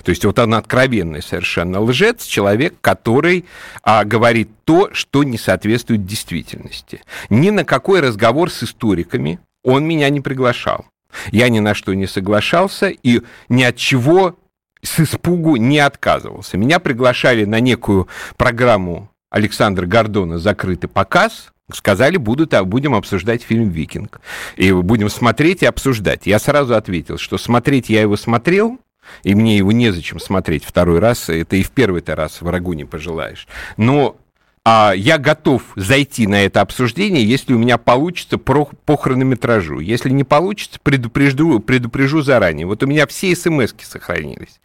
То 0.05 0.11
есть 0.11 0.25
вот 0.25 0.38
он 0.38 0.55
откровенный 0.55 1.23
совершенно 1.23 1.81
лжец, 1.81 2.25
человек, 2.25 2.75
который 2.81 3.45
а, 3.83 4.05
говорит 4.05 4.50
то, 4.64 4.90
что 4.93 5.25
не 5.25 5.38
соответствует 5.38 6.05
действительности. 6.05 7.02
Ни 7.31 7.50
на 7.50 7.64
какой 7.64 8.00
разговор 8.00 8.50
с 8.50 8.62
историками 8.62 9.40
он 9.62 9.87
меня 9.87 10.09
не 10.11 10.21
приглашал. 10.21 10.87
Я 11.31 11.49
ни 11.49 11.61
на 11.61 11.75
что 11.75 11.95
не 11.95 12.07
соглашался 12.07 12.88
и 12.88 13.23
ни 13.49 13.62
от 13.62 13.76
чего 13.76 14.38
с 14.83 15.00
испугу 15.00 15.57
не 15.57 15.78
отказывался. 15.78 16.57
Меня 16.57 16.78
приглашали 16.78 17.45
на 17.45 17.61
некую 17.61 18.09
программу 18.37 19.11
Александра 19.31 19.87
Гордона 19.87 20.38
«Закрытый 20.38 20.88
показ», 20.88 21.52
Сказали, 21.73 22.16
будут, 22.16 22.55
а 22.55 22.62
будем 22.62 22.95
обсуждать 22.95 23.43
фильм 23.43 23.71
«Викинг». 23.71 24.21
И 24.55 24.71
будем 24.71 25.09
смотреть 25.09 25.62
и 25.62 25.66
обсуждать. 25.66 26.25
Я 26.25 26.38
сразу 26.38 26.76
ответил, 26.76 27.19
что 27.19 27.38
смотреть 27.38 27.88
я 27.88 28.02
его 28.02 28.16
смотрел, 28.16 28.78
и 29.23 29.35
мне 29.35 29.57
его 29.57 29.73
незачем 29.73 30.21
смотреть 30.21 30.65
второй 30.65 30.99
раз. 30.99 31.29
Это 31.29 31.57
и 31.57 31.63
в 31.63 31.71
первый-то 31.71 32.15
раз 32.15 32.41
врагу 32.41 32.73
не 32.73 32.85
пожелаешь. 32.85 33.47
Но 33.77 34.17
а, 34.65 34.93
я 34.97 35.19
готов 35.19 35.63
зайти 35.77 36.27
на 36.27 36.45
это 36.45 36.61
обсуждение, 36.61 37.25
если 37.25 37.55
у 37.55 37.59
меня 37.59 37.79
получится 37.79 38.37
про, 38.37 38.69
по 38.85 38.97
хронометражу. 38.97 39.79
Если 39.79 40.11
не 40.11 40.25
получится, 40.25 40.81
предупрежду, 40.83 41.61
предупрежу 41.61 42.23
заранее. 42.23 42.67
Вот 42.67 42.83
у 42.83 42.87
меня 42.87 43.07
все 43.07 43.37
смс 43.37 43.73
сохранились. 43.81 44.61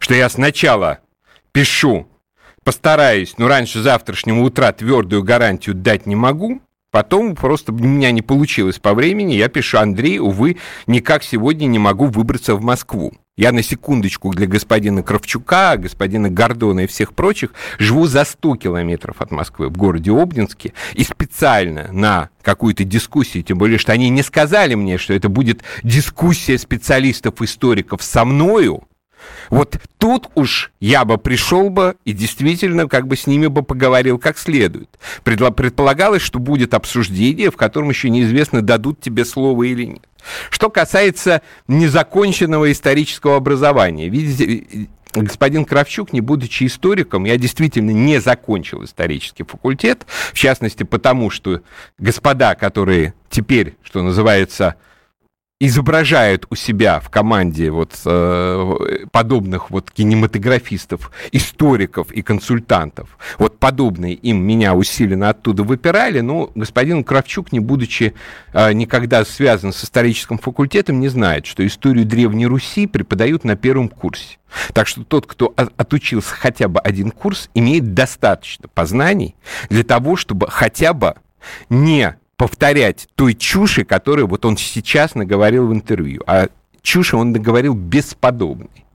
Что 0.00 0.14
я 0.14 0.28
сначала 0.28 0.98
пишу 1.52 2.08
постараюсь, 2.62 3.38
но 3.38 3.48
раньше 3.48 3.80
завтрашнего 3.80 4.40
утра 4.40 4.70
твердую 4.72 5.22
гарантию 5.22 5.74
дать 5.74 6.04
не 6.04 6.14
могу. 6.14 6.60
Потом 6.90 7.36
просто 7.36 7.72
у 7.72 7.76
меня 7.76 8.10
не 8.10 8.22
получилось 8.22 8.78
по 8.78 8.94
времени. 8.94 9.34
Я 9.34 9.48
пишу, 9.48 9.78
Андрей, 9.78 10.18
увы, 10.18 10.56
никак 10.86 11.22
сегодня 11.22 11.66
не 11.66 11.78
могу 11.78 12.06
выбраться 12.06 12.56
в 12.56 12.62
Москву. 12.62 13.12
Я 13.36 13.52
на 13.52 13.62
секундочку 13.62 14.30
для 14.34 14.46
господина 14.46 15.02
Кравчука, 15.02 15.76
господина 15.78 16.28
Гордона 16.28 16.80
и 16.80 16.86
всех 16.86 17.14
прочих 17.14 17.54
живу 17.78 18.06
за 18.06 18.24
100 18.24 18.56
километров 18.56 19.22
от 19.22 19.30
Москвы, 19.30 19.68
в 19.68 19.76
городе 19.78 20.10
Обнинске, 20.10 20.74
и 20.92 21.04
специально 21.04 21.90
на 21.90 22.28
какую-то 22.42 22.84
дискуссию, 22.84 23.42
тем 23.42 23.56
более, 23.56 23.78
что 23.78 23.92
они 23.92 24.10
не 24.10 24.22
сказали 24.22 24.74
мне, 24.74 24.98
что 24.98 25.14
это 25.14 25.30
будет 25.30 25.62
дискуссия 25.82 26.58
специалистов-историков 26.58 28.02
со 28.02 28.26
мною, 28.26 28.82
вот 29.50 29.76
тут 29.98 30.28
уж 30.34 30.72
я 30.80 31.04
бы 31.04 31.18
пришел 31.18 31.70
бы 31.70 31.96
и 32.04 32.12
действительно 32.12 32.88
как 32.88 33.06
бы 33.06 33.16
с 33.16 33.26
ними 33.26 33.46
бы 33.46 33.62
поговорил 33.62 34.18
как 34.18 34.38
следует. 34.38 34.88
Предполагалось, 35.24 36.22
что 36.22 36.38
будет 36.38 36.74
обсуждение, 36.74 37.50
в 37.50 37.56
котором 37.56 37.90
еще 37.90 38.10
неизвестно, 38.10 38.62
дадут 38.62 39.00
тебе 39.00 39.24
слово 39.24 39.64
или 39.64 39.84
нет. 39.84 40.02
Что 40.50 40.70
касается 40.70 41.42
незаконченного 41.66 42.70
исторического 42.72 43.36
образования, 43.36 44.08
видите, 44.08 44.88
господин 45.14 45.64
Кравчук, 45.64 46.12
не 46.12 46.20
будучи 46.20 46.64
историком, 46.64 47.24
я 47.24 47.36
действительно 47.36 47.90
не 47.90 48.20
закончил 48.20 48.84
исторический 48.84 49.44
факультет, 49.44 50.06
в 50.32 50.34
частности 50.34 50.82
потому, 50.82 51.30
что 51.30 51.62
господа, 51.98 52.54
которые 52.54 53.14
теперь, 53.28 53.76
что 53.82 54.02
называется, 54.02 54.76
изображают 55.60 56.46
у 56.48 56.56
себя 56.56 57.00
в 57.00 57.10
команде 57.10 57.70
вот 57.70 57.92
э, 58.06 59.04
подобных 59.12 59.70
вот 59.70 59.90
кинематографистов, 59.90 61.12
историков 61.32 62.10
и 62.12 62.22
консультантов. 62.22 63.18
Вот 63.38 63.58
подобные 63.58 64.14
им 64.14 64.42
меня 64.42 64.74
усиленно 64.74 65.28
оттуда 65.28 65.62
выпирали, 65.62 66.20
но 66.20 66.50
господин 66.54 67.04
Кравчук, 67.04 67.52
не 67.52 67.60
будучи 67.60 68.14
э, 68.54 68.72
никогда 68.72 69.22
связан 69.26 69.74
с 69.74 69.84
историческим 69.84 70.38
факультетом, 70.38 70.98
не 70.98 71.08
знает, 71.08 71.44
что 71.44 71.64
историю 71.66 72.06
Древней 72.06 72.46
Руси 72.46 72.86
преподают 72.86 73.44
на 73.44 73.54
первом 73.54 73.90
курсе. 73.90 74.38
Так 74.72 74.86
что 74.86 75.04
тот, 75.04 75.26
кто 75.26 75.52
отучился 75.56 76.34
хотя 76.34 76.68
бы 76.68 76.80
один 76.80 77.10
курс, 77.10 77.50
имеет 77.54 77.92
достаточно 77.92 78.66
познаний 78.66 79.36
для 79.68 79.84
того, 79.84 80.16
чтобы 80.16 80.50
хотя 80.50 80.94
бы 80.94 81.16
не 81.68 82.16
повторять 82.40 83.06
той 83.16 83.34
чуши, 83.34 83.84
которую 83.84 84.26
вот 84.26 84.46
он 84.46 84.56
сейчас 84.56 85.14
наговорил 85.14 85.66
в 85.66 85.74
интервью. 85.74 86.22
А 86.26 86.48
чуши 86.80 87.14
он 87.14 87.32
наговорил 87.32 87.74
бесподобной. 87.74 88.86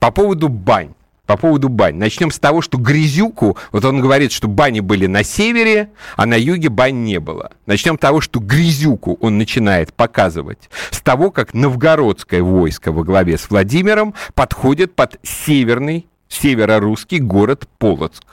По 0.00 0.10
поводу 0.10 0.48
бань. 0.48 0.92
По 1.26 1.36
поводу 1.36 1.68
бань. 1.68 1.94
Начнем 1.94 2.32
с 2.32 2.40
того, 2.40 2.60
что 2.60 2.78
грязюку, 2.78 3.56
вот 3.70 3.84
он 3.84 4.00
говорит, 4.00 4.32
что 4.32 4.48
бани 4.48 4.80
были 4.80 5.06
на 5.06 5.22
севере, 5.22 5.90
а 6.16 6.26
на 6.26 6.34
юге 6.34 6.70
бань 6.70 7.04
не 7.04 7.20
было. 7.20 7.52
Начнем 7.66 7.94
с 7.94 8.00
того, 8.00 8.20
что 8.20 8.40
грязюку 8.40 9.16
он 9.20 9.38
начинает 9.38 9.94
показывать 9.94 10.68
с 10.90 11.00
того, 11.00 11.30
как 11.30 11.54
новгородское 11.54 12.42
войско 12.42 12.90
во 12.90 13.04
главе 13.04 13.38
с 13.38 13.48
Владимиром 13.48 14.12
подходит 14.34 14.96
под 14.96 15.20
северный, 15.22 16.08
северо-русский 16.28 17.20
город 17.20 17.68
Полоцк. 17.78 18.24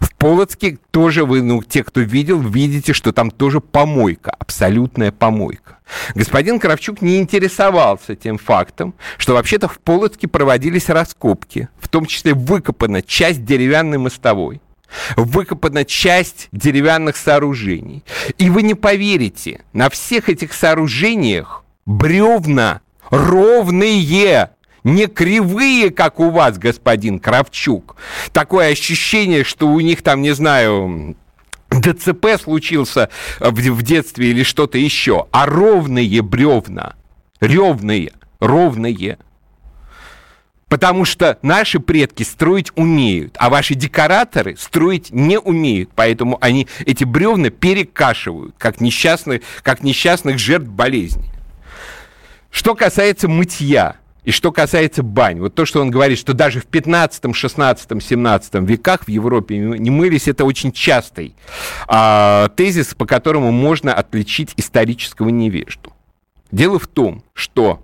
В 0.00 0.14
Полоцке 0.14 0.78
тоже 0.90 1.24
вы, 1.24 1.42
ну, 1.42 1.62
те, 1.62 1.82
кто 1.84 2.00
видел, 2.00 2.40
видите, 2.40 2.92
что 2.92 3.12
там 3.12 3.30
тоже 3.30 3.60
помойка, 3.60 4.30
абсолютная 4.30 5.12
помойка. 5.12 5.78
Господин 6.14 6.58
Кравчук 6.58 7.02
не 7.02 7.18
интересовался 7.18 8.16
тем 8.16 8.38
фактом, 8.38 8.94
что 9.18 9.34
вообще-то 9.34 9.68
в 9.68 9.78
Полоцке 9.80 10.28
проводились 10.28 10.88
раскопки, 10.88 11.68
в 11.78 11.88
том 11.88 12.06
числе 12.06 12.34
выкопана 12.34 13.02
часть 13.02 13.44
деревянной 13.44 13.98
мостовой, 13.98 14.60
выкопана 15.16 15.84
часть 15.84 16.48
деревянных 16.52 17.16
сооружений. 17.16 18.04
И 18.38 18.50
вы 18.50 18.62
не 18.62 18.74
поверите, 18.74 19.62
на 19.72 19.90
всех 19.90 20.28
этих 20.28 20.52
сооружениях 20.54 21.64
бревна 21.84 22.80
ровные, 23.10 24.50
не 24.84 25.06
кривые, 25.06 25.90
как 25.90 26.20
у 26.20 26.30
вас, 26.30 26.58
господин 26.58 27.18
Кравчук. 27.18 27.96
Такое 28.32 28.70
ощущение, 28.70 29.42
что 29.42 29.68
у 29.68 29.80
них 29.80 30.02
там, 30.02 30.22
не 30.22 30.32
знаю, 30.32 31.16
ДЦП 31.70 32.40
случился 32.40 33.08
в, 33.40 33.82
детстве 33.82 34.30
или 34.30 34.42
что-то 34.42 34.78
еще, 34.78 35.26
а 35.32 35.46
ровные 35.46 36.22
бревна, 36.22 36.94
ревные, 37.40 38.12
ровные. 38.40 39.18
Потому 40.68 41.04
что 41.04 41.38
наши 41.42 41.78
предки 41.78 42.22
строить 42.22 42.72
умеют, 42.74 43.36
а 43.38 43.48
ваши 43.48 43.74
декораторы 43.74 44.56
строить 44.56 45.10
не 45.10 45.38
умеют. 45.38 45.90
Поэтому 45.94 46.36
они 46.40 46.66
эти 46.84 47.04
бревна 47.04 47.50
перекашивают, 47.50 48.54
как 48.58 48.80
несчастных, 48.80 49.42
как 49.62 49.82
несчастных 49.82 50.38
жертв 50.38 50.68
болезни. 50.68 51.30
Что 52.50 52.74
касается 52.74 53.28
мытья, 53.28 53.96
и 54.24 54.30
что 54.30 54.52
касается 54.52 55.02
бань, 55.02 55.38
вот 55.38 55.54
то, 55.54 55.66
что 55.66 55.80
он 55.80 55.90
говорит, 55.90 56.18
что 56.18 56.32
даже 56.32 56.60
в 56.60 56.66
15, 56.66 57.34
16, 57.34 58.02
17 58.02 58.54
веках 58.54 59.04
в 59.04 59.08
Европе 59.08 59.58
не 59.58 59.90
мылись, 59.90 60.28
это 60.28 60.44
очень 60.44 60.72
частый 60.72 61.36
а, 61.86 62.48
тезис, 62.56 62.94
по 62.94 63.06
которому 63.06 63.52
можно 63.52 63.92
отличить 63.92 64.52
исторического 64.56 65.28
невежду. 65.28 65.92
Дело 66.50 66.78
в 66.78 66.86
том, 66.86 67.22
что 67.34 67.82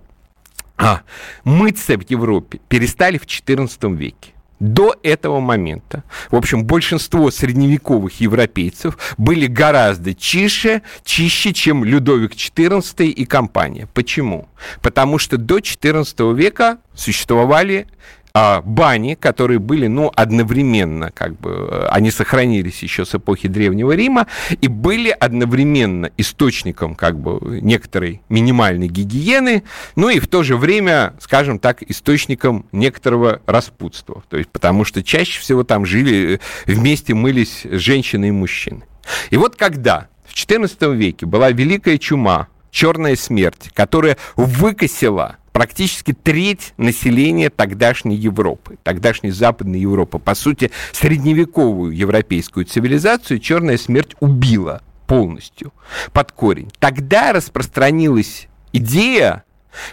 а, 0.77 1.01
мыться 1.43 1.97
в 1.97 2.09
Европе 2.09 2.59
перестали 2.67 3.17
в 3.19 3.25
XIV 3.25 3.95
веке. 3.95 4.33
До 4.61 4.95
этого 5.01 5.39
момента, 5.39 6.03
в 6.29 6.35
общем, 6.35 6.65
большинство 6.65 7.31
средневековых 7.31 8.21
европейцев 8.21 8.95
были 9.17 9.47
гораздо 9.47 10.13
чище, 10.13 10.83
чище, 11.03 11.51
чем 11.51 11.83
Людовик 11.83 12.33
XIV 12.33 13.07
и 13.07 13.25
компания. 13.25 13.87
Почему? 13.95 14.49
Потому 14.83 15.17
что 15.17 15.37
до 15.37 15.57
XIV 15.57 16.35
века 16.35 16.77
существовали 16.93 17.87
а, 18.33 18.61
бани, 18.61 19.15
которые 19.15 19.59
были, 19.59 19.87
ну, 19.87 20.11
одновременно, 20.15 21.11
как 21.11 21.37
бы, 21.39 21.67
э, 21.69 21.87
они 21.89 22.11
сохранились 22.11 22.81
еще 22.81 23.05
с 23.05 23.13
эпохи 23.13 23.47
Древнего 23.47 23.91
Рима 23.91 24.27
и 24.61 24.67
были 24.67 25.09
одновременно 25.09 26.11
источником, 26.17 26.95
как 26.95 27.19
бы, 27.19 27.59
некоторой 27.61 28.21
минимальной 28.29 28.87
гигиены, 28.87 29.63
ну 29.95 30.09
и 30.09 30.19
в 30.19 30.27
то 30.27 30.43
же 30.43 30.55
время, 30.55 31.13
скажем 31.19 31.59
так, 31.59 31.83
источником 31.83 32.65
некоторого 32.71 33.41
распутства. 33.45 34.23
То 34.29 34.37
есть, 34.37 34.49
потому 34.49 34.85
что 34.85 35.03
чаще 35.03 35.39
всего 35.41 35.63
там 35.63 35.85
жили, 35.85 36.35
э, 36.35 36.71
вместе 36.71 37.13
мылись 37.13 37.63
женщины 37.63 38.29
и 38.29 38.31
мужчины. 38.31 38.83
И 39.29 39.37
вот 39.37 39.55
когда 39.55 40.07
в 40.25 40.33
XIV 40.33 40.95
веке 40.95 41.25
была 41.25 41.51
Великая 41.51 41.97
Чума, 41.97 42.47
черная 42.71 43.15
смерть, 43.15 43.69
которая 43.73 44.17
выкосила 44.37 45.37
практически 45.51 46.13
треть 46.13 46.73
населения 46.77 47.49
тогдашней 47.49 48.15
Европы, 48.15 48.77
тогдашней 48.83 49.31
Западной 49.31 49.79
Европы. 49.79 50.19
По 50.19 50.35
сути, 50.35 50.71
средневековую 50.91 51.95
европейскую 51.95 52.65
цивилизацию 52.65 53.39
черная 53.39 53.77
смерть 53.77 54.15
убила 54.19 54.81
полностью 55.07 55.73
под 56.13 56.31
корень. 56.31 56.71
Тогда 56.79 57.33
распространилась 57.33 58.47
идея, 58.71 59.43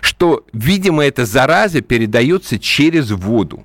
что, 0.01 0.45
видимо, 0.53 1.05
эта 1.05 1.27
зараза 1.27 1.81
передается 1.81 2.59
через 2.59 3.11
воду. 3.11 3.65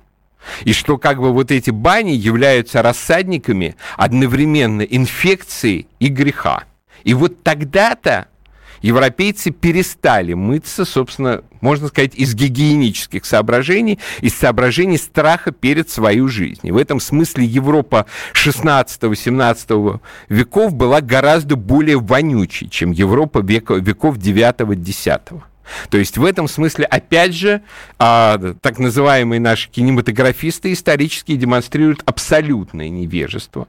И 0.64 0.72
что 0.72 0.98
как 0.98 1.20
бы 1.20 1.32
вот 1.32 1.50
эти 1.50 1.70
бани 1.70 2.10
являются 2.10 2.82
рассадниками 2.82 3.76
одновременно 3.96 4.82
инфекции 4.82 5.86
и 6.00 6.08
греха. 6.08 6.64
И 7.02 7.14
вот 7.14 7.42
тогда-то 7.42 8.28
европейцы 8.86 9.50
перестали 9.50 10.34
мыться, 10.34 10.84
собственно, 10.84 11.42
можно 11.62 11.88
сказать, 11.88 12.14
из 12.14 12.34
гигиенических 12.34 13.24
соображений, 13.24 13.98
из 14.20 14.34
соображений 14.34 14.98
страха 14.98 15.52
перед 15.52 15.88
своей 15.88 16.28
жизнью. 16.28 16.74
В 16.74 16.76
этом 16.76 17.00
смысле 17.00 17.46
Европа 17.46 18.04
16-18 18.34 20.00
веков 20.28 20.74
была 20.74 21.00
гораздо 21.00 21.56
более 21.56 21.98
вонючей, 21.98 22.68
чем 22.68 22.92
Европа 22.92 23.38
века, 23.38 23.74
веков 23.74 24.18
9-10. 24.18 25.42
То 25.88 25.96
есть 25.96 26.18
в 26.18 26.24
этом 26.26 26.46
смысле, 26.46 26.84
опять 26.84 27.32
же, 27.32 27.62
а, 27.98 28.38
так 28.60 28.78
называемые 28.78 29.40
наши 29.40 29.70
кинематографисты 29.70 30.74
исторически 30.74 31.36
демонстрируют 31.36 32.02
абсолютное 32.04 32.90
невежество. 32.90 33.66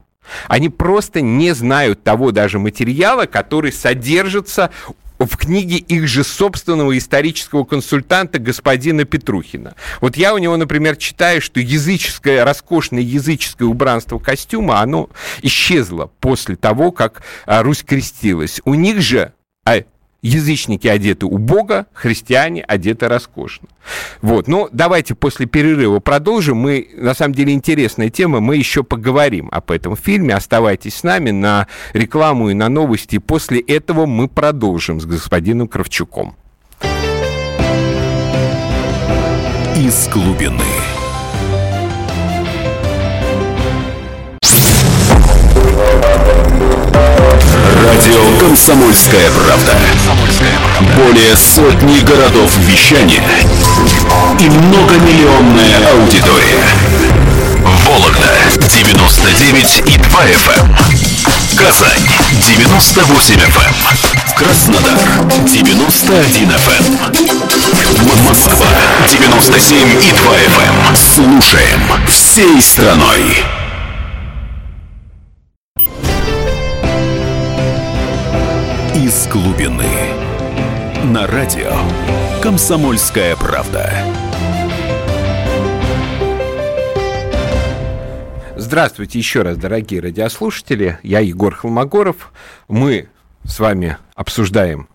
Они 0.48 0.70
просто 0.70 1.22
не 1.22 1.54
знают 1.54 2.04
того 2.04 2.32
даже 2.32 2.60
материала, 2.60 3.26
который 3.26 3.72
содержится 3.72 4.72
в 5.20 5.38
книге 5.38 5.78
их 5.78 6.08
же 6.08 6.24
собственного 6.24 6.98
исторического 6.98 7.64
консультанта 7.64 8.40
господина 8.40 9.06
Петрухина. 9.06 9.76
Вот 10.02 10.18
я 10.18 10.34
у 10.34 10.38
него, 10.38 10.58
например, 10.58 10.98
читаю, 10.98 11.42
что 11.42 11.60
языческое, 11.60 12.44
роскошное 12.44 13.02
языческое 13.02 13.68
убранство 13.68 14.20
костюма, 14.20 14.82
оно 14.82 15.10
исчезло 15.42 16.12
после 16.20 16.56
того, 16.56 16.92
как 16.92 17.22
а, 17.46 17.64
Русь 17.64 17.84
крестилась. 17.84 18.62
У 18.66 18.74
них 18.74 19.02
же 19.02 19.32
язычники 20.22 20.88
одеты 20.88 21.26
убого, 21.26 21.86
христиане 21.94 22.62
одеты 22.62 23.08
роскошно. 23.08 23.68
Вот, 24.22 24.48
ну, 24.48 24.70
давайте 24.72 25.16
после 25.16 25.46
перерыва 25.46 26.00
продолжим. 26.00 26.58
Мы, 26.58 26.90
на 26.96 27.14
самом 27.14 27.36
деле, 27.36 27.54
интересная 27.54 28.10
тема, 28.10 28.40
мы 28.40 28.58
еще 28.58 28.84
поговорим 28.84 29.50
об 29.52 29.72
этом 29.72 29.96
фильме. 29.96 30.34
Оставайтесь 30.34 30.96
с 30.96 31.04
нами 31.04 31.32
на 31.32 31.68
рекламу 31.94 32.50
и 32.50 32.54
на 32.54 32.70
новости. 32.70 33.20
После 33.20 33.60
этого 33.60 34.06
мы 34.06 34.28
продолжим 34.28 35.00
с 35.00 35.06
господином 35.06 35.68
Кравчуком. 35.68 36.36
Из 39.76 40.08
глубины. 40.08 40.95
Радио 47.84 48.38
«Комсомольская 48.40 49.30
правда». 49.32 49.78
Более 50.96 51.36
сотни 51.36 52.00
городов 52.00 52.56
вещания 52.60 53.24
и 54.40 54.50
многомиллионная 54.50 55.92
аудитория. 55.92 56.64
Вологда 57.86 58.34
99 58.60 59.84
и 59.88 59.98
2 59.98 60.24
FM. 60.26 60.62
Эм. 60.62 60.76
Казань 61.58 62.08
98 62.48 63.36
FM. 63.36 63.42
Эм. 63.42 64.36
Краснодар 64.36 64.98
91 65.46 66.52
FM. 66.52 67.00
Эм. 67.02 68.26
Москва 68.28 68.68
97 69.10 69.78
и 70.02 70.12
2 70.12 70.34
FM. 70.34 70.96
Слушаем 70.96 71.82
всей 72.08 72.62
страной. 72.62 73.65
Глубины. 79.46 79.86
На 81.14 81.28
радио 81.28 81.72
«Комсомольская 82.42 83.36
правда». 83.36 83.94
Здравствуйте 88.56 89.20
еще 89.20 89.44
раз, 89.44 89.58
дорогие 89.58 90.02
радиослушатели. 90.02 90.98
Я 91.04 91.20
Егор 91.20 91.54
Холмогоров. 91.54 92.34
Мы 92.68 93.10
с 93.44 93.60
вами 93.60 94.00
обсуждаем 94.16 94.88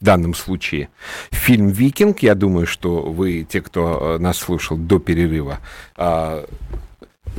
в 0.00 0.02
данном 0.02 0.32
случае 0.32 0.88
фильм 1.30 1.68
«Викинг». 1.68 2.20
Я 2.20 2.34
думаю, 2.34 2.66
что 2.66 3.02
вы, 3.02 3.46
те, 3.46 3.60
кто 3.60 4.16
нас 4.18 4.38
слушал 4.38 4.78
до 4.78 5.00
перерыва, 5.00 5.58
а, 5.96 6.46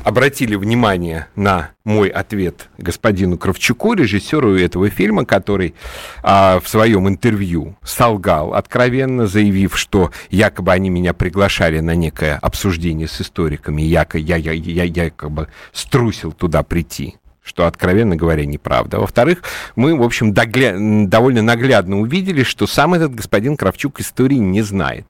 обратили 0.03 0.56
внимание 0.56 1.27
на 1.36 1.71
мой 1.84 2.10
ответ 2.10 2.69
господину 2.77 3.38
Кравчуку, 3.38 3.93
режиссеру 3.93 4.58
этого 4.58 4.89
фильма, 4.89 5.25
который 5.25 5.75
а, 6.21 6.60
в 6.60 6.67
своем 6.67 7.08
интервью 7.08 7.77
солгал 7.84 8.53
откровенно, 8.53 9.27
заявив, 9.27 9.77
что 9.77 10.12
якобы 10.29 10.71
они 10.71 10.89
меня 10.89 11.13
приглашали 11.13 11.79
на 11.79 11.95
некое 11.95 12.36
обсуждение 12.36 13.08
с 13.08 13.21
историками, 13.21 13.82
якобы 13.82 14.23
я, 14.23 14.38
я, 14.38 14.51
я, 14.51 14.84
я 14.84 15.06
якобы 15.06 15.47
струсил 15.71 16.32
туда 16.32 16.63
прийти 16.63 17.15
что, 17.43 17.67
откровенно 17.67 18.15
говоря, 18.15 18.45
неправда. 18.45 18.99
Во-вторых, 18.99 19.43
мы, 19.75 19.97
в 19.97 20.01
общем, 20.01 20.34
догля... 20.34 20.75
довольно 20.77 21.41
наглядно 21.41 21.99
увидели, 21.99 22.43
что 22.43 22.67
сам 22.67 22.93
этот 22.93 23.13
господин 23.13 23.58
Кравчук 23.58 23.99
истории 23.99 24.38
не 24.38 24.62
знает. 24.62 25.06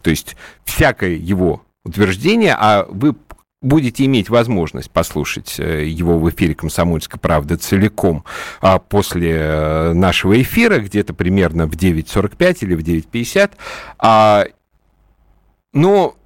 То 0.00 0.10
есть 0.10 0.36
всякое 0.64 1.16
его 1.16 1.62
утверждение, 1.84 2.54
а 2.56 2.86
вы 2.88 3.14
будете 3.62 4.04
иметь 4.04 4.28
возможность 4.28 4.90
послушать 4.90 5.58
э, 5.58 5.86
его 5.86 6.18
в 6.18 6.28
эфире 6.30 6.54
«Комсомольской 6.54 7.18
правды» 7.18 7.56
целиком 7.56 8.24
а 8.60 8.78
после 8.78 9.36
э, 9.38 9.92
нашего 9.92 10.40
эфира, 10.40 10.78
где-то 10.78 11.14
примерно 11.14 11.66
в 11.66 11.72
9.45 11.72 12.58
или 12.60 12.74
в 12.74 12.80
9.50. 12.80 13.52
А, 13.98 14.44
но 15.72 16.16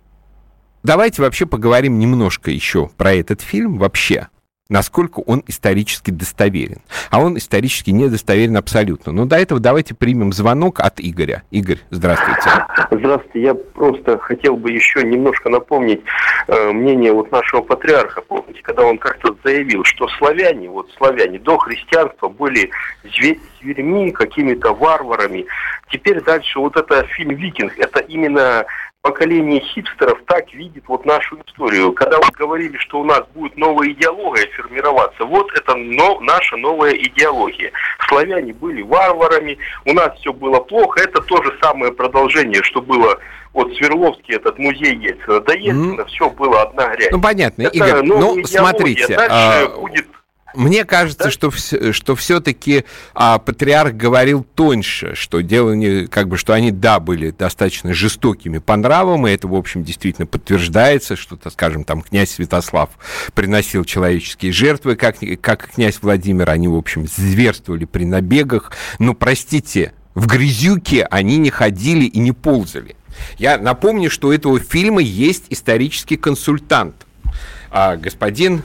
давайте 0.83 1.23
вообще 1.23 1.47
поговорим 1.47 1.99
немножко 1.99 2.51
еще 2.51 2.89
про 2.97 3.15
этот 3.15 3.43
фильм 3.43 3.79
вообще 3.79 4.29
насколько 4.69 5.21
он 5.21 5.43
исторически 5.47 6.11
достоверен. 6.11 6.83
А 7.11 7.21
он 7.21 7.37
исторически 7.39 7.91
недостоверен 7.91 8.57
абсолютно. 8.57 9.13
Но 9.13 9.25
до 9.25 9.37
этого 9.37 9.61
давайте 9.61 9.95
примем 9.95 10.33
звонок 10.33 10.81
от 10.81 10.95
Игоря. 10.99 11.43
Игорь, 11.51 11.79
здравствуйте. 11.91 12.51
Здравствуйте. 12.91 13.41
Я 13.41 13.55
просто 13.55 14.19
хотел 14.19 14.57
бы 14.57 14.71
еще 14.71 15.03
немножко 15.03 15.49
напомнить 15.49 16.01
э, 16.49 16.73
мнение 16.73 17.13
вот 17.13 17.31
нашего 17.31 17.63
патриарха. 17.63 18.23
Помните, 18.23 18.61
когда 18.63 18.83
он 18.85 18.99
как-то 18.99 19.37
заявил, 19.45 19.85
что 19.85 20.09
славяне, 20.19 20.69
вот 20.69 20.91
славяне 20.97 21.39
до 21.39 21.59
христианства 21.59 22.29
были 22.29 22.71
зверьми, 23.05 24.11
какими-то 24.11 24.75
варварами. 24.75 25.47
Теперь 25.91 26.23
дальше 26.23 26.59
вот 26.59 26.77
это 26.77 27.05
фильм 27.09 27.35
«Викинг», 27.37 27.79
это 27.79 28.01
именно 28.01 28.65
поколение 29.07 29.61
хипстеров 29.61 30.19
так 30.27 30.53
видит 30.53 30.83
вот 30.89 31.07
нашу 31.07 31.39
историю. 31.47 31.93
Когда 31.93 32.17
вы 32.17 32.29
говорили, 32.33 32.77
что 32.79 32.99
у 32.99 33.05
нас 33.05 33.23
будет 33.35 33.57
новая 33.57 33.89
идеология 33.91 34.49
формироваться, 34.57 35.25
вот 35.25 35.47
это 35.55 35.77
но, 35.77 36.19
наша 36.21 36.57
новая 36.57 36.93
идеология. 36.93 37.71
Славяне 38.09 38.53
были 38.53 38.83
варварами, 38.83 39.59
у 39.85 39.93
нас 39.93 40.13
все 40.19 40.33
было 40.33 40.59
плохо, 40.59 41.01
это 41.01 41.23
то 41.23 41.41
же 41.45 41.57
самое 41.63 41.93
продолжение, 41.93 42.65
что 42.65 42.83
было 42.83 43.17
вот 43.53 43.73
Свердловский 43.77 44.35
этот 44.35 44.59
музей 44.59 44.97
есть, 44.97 45.25
до 45.25 45.55
Ельцина, 45.55 46.01
mm. 46.01 46.07
все 46.07 46.29
было 46.31 46.63
одна 46.63 46.89
грязь. 46.89 47.13
Ну, 47.13 47.21
понятно, 47.21 47.63
это 47.63 47.77
Игорь, 47.77 48.03
ну, 48.03 48.45
смотрите. 48.45 49.17
Дальше 49.17 49.31
а... 49.31 49.69
будет 49.79 50.07
мне 50.57 50.85
кажется, 50.85 51.25
да? 51.25 51.31
что, 51.31 51.51
что 51.93 52.17
все-таки 52.17 52.85
а, 53.15 53.39
патриарх 53.39 53.95
говорил 53.95 54.45
тоньше, 54.55 55.15
что 55.15 55.41
дело 55.41 55.73
не, 55.73 56.07
как 56.07 56.29
бы, 56.29 56.37
что 56.37 56.55
они, 56.55 56.71
да, 56.71 56.99
были 56.99 57.31
достаточно 57.31 57.93
жестокими 57.93 58.59
по 58.59 58.77
нравам, 58.77 59.27
и 59.27 59.31
это, 59.31 59.47
в 59.49 59.55
общем, 59.55 59.85
действительно 59.85 60.27
подтверждается, 60.27 61.17
что, 61.17 61.37
-то, 61.37 61.51
скажем, 61.51 61.85
там 61.85 62.03
князь 62.03 62.31
Святослав 62.31 62.91
приносил 63.35 63.85
человеческие 63.85 64.53
жертвы, 64.53 64.97
как, 64.97 65.17
как 65.41 65.69
князь 65.75 65.99
Владимир, 66.01 66.51
они, 66.51 66.69
в 66.69 66.75
общем, 66.75 67.07
зверствовали 67.07 67.85
при 67.85 68.05
набегах, 68.05 68.73
но, 68.99 69.15
простите, 69.15 69.93
в 70.15 70.27
грязюке 70.27 71.05
они 71.11 71.37
не 71.37 71.51
ходили 71.51 72.07
и 72.07 72.19
не 72.19 72.33
ползали. 72.33 72.97
Я 73.39 73.59
напомню, 73.59 74.11
что 74.11 74.29
у 74.29 74.33
этого 74.33 74.59
фильма 74.59 75.01
есть 75.03 75.45
исторический 75.51 76.17
консультант, 76.17 76.95
а, 77.71 77.97
господин 77.97 78.63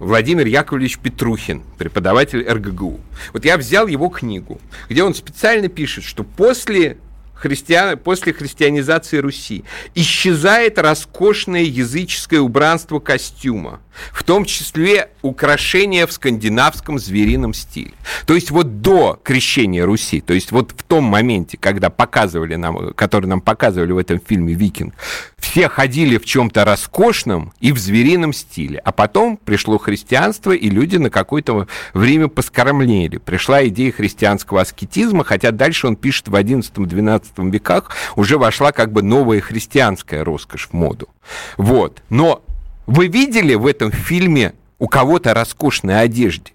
Владимир 0.00 0.46
Яковлевич 0.46 0.98
Петрухин, 0.98 1.62
преподаватель 1.76 2.42
РГГУ. 2.48 3.00
Вот 3.34 3.44
я 3.44 3.58
взял 3.58 3.86
его 3.86 4.08
книгу, 4.08 4.58
где 4.88 5.04
он 5.04 5.14
специально 5.14 5.68
пишет, 5.68 6.04
что 6.04 6.24
после 6.24 6.96
христиан, 7.40 7.98
после 7.98 8.32
христианизации 8.32 9.18
Руси. 9.18 9.64
Исчезает 9.94 10.78
роскошное 10.78 11.62
языческое 11.62 12.40
убранство 12.40 12.98
костюма, 13.00 13.80
в 14.12 14.22
том 14.22 14.44
числе 14.44 15.10
украшения 15.22 16.06
в 16.06 16.12
скандинавском 16.12 16.98
зверином 16.98 17.54
стиле. 17.54 17.92
То 18.26 18.34
есть 18.34 18.50
вот 18.50 18.82
до 18.82 19.18
крещения 19.22 19.84
Руси, 19.84 20.20
то 20.20 20.34
есть 20.34 20.52
вот 20.52 20.72
в 20.76 20.82
том 20.82 21.04
моменте, 21.04 21.56
когда 21.58 21.90
показывали 21.90 22.56
нам, 22.56 22.92
который 22.94 23.26
нам 23.26 23.40
показывали 23.40 23.92
в 23.92 23.98
этом 23.98 24.20
фильме 24.20 24.54
«Викинг», 24.54 24.94
все 25.38 25.68
ходили 25.68 26.18
в 26.18 26.24
чем-то 26.24 26.64
роскошном 26.64 27.52
и 27.60 27.72
в 27.72 27.78
зверином 27.78 28.32
стиле. 28.32 28.78
А 28.84 28.92
потом 28.92 29.38
пришло 29.38 29.78
христианство, 29.78 30.52
и 30.52 30.68
люди 30.68 30.96
на 30.96 31.10
какое-то 31.10 31.66
время 31.94 32.28
поскормлели. 32.28 33.16
Пришла 33.16 33.66
идея 33.66 33.92
христианского 33.92 34.60
аскетизма, 34.60 35.24
хотя 35.24 35.50
дальше 35.50 35.86
он 35.86 35.96
пишет 35.96 36.28
в 36.28 36.34
11-12 36.34 37.29
веках 37.38 37.90
уже 38.16 38.38
вошла 38.38 38.72
как 38.72 38.92
бы 38.92 39.02
новая 39.02 39.40
христианская 39.40 40.22
роскошь 40.22 40.68
в 40.68 40.72
моду. 40.72 41.08
Вот. 41.56 42.02
Но 42.08 42.42
вы 42.86 43.08
видели 43.08 43.54
в 43.54 43.66
этом 43.66 43.92
фильме 43.92 44.54
у 44.78 44.88
кого-то 44.88 45.34
роскошной 45.34 46.00
одежде? 46.00 46.52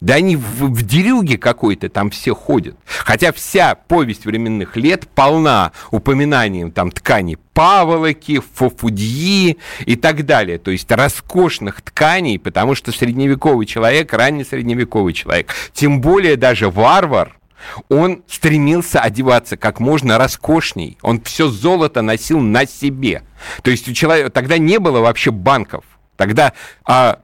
Да 0.00 0.14
они 0.14 0.36
в, 0.36 0.70
в 0.70 0.82
дерюге 0.86 1.38
какой-то 1.38 1.88
там 1.88 2.10
все 2.10 2.32
ходят. 2.32 2.76
Хотя 2.86 3.32
вся 3.32 3.74
повесть 3.74 4.26
временных 4.26 4.76
лет 4.76 5.08
полна 5.08 5.72
упоминанием 5.90 6.70
там 6.70 6.92
тканей 6.92 7.36
паволоки, 7.52 8.40
фофудьи 8.54 9.58
и 9.86 9.96
так 9.96 10.24
далее. 10.24 10.58
То 10.58 10.70
есть 10.70 10.88
роскошных 10.90 11.82
тканей, 11.82 12.38
потому 12.38 12.76
что 12.76 12.92
средневековый 12.92 13.66
человек, 13.66 14.12
ранний 14.12 14.44
средневековый 14.44 15.14
человек, 15.14 15.52
тем 15.72 16.00
более 16.00 16.36
даже 16.36 16.70
варвар, 16.70 17.36
он 17.88 18.22
стремился 18.28 19.00
одеваться 19.00 19.56
как 19.56 19.80
можно 19.80 20.18
роскошней. 20.18 20.98
Он 21.02 21.20
все 21.20 21.48
золото 21.48 22.02
носил 22.02 22.40
на 22.40 22.66
себе. 22.66 23.22
То 23.62 23.70
есть 23.70 23.88
у 23.88 23.92
человека 23.92 24.30
тогда 24.30 24.58
не 24.58 24.78
было 24.78 25.00
вообще 25.00 25.30
банков. 25.30 25.84
Тогда 26.16 26.52
а, 26.84 27.20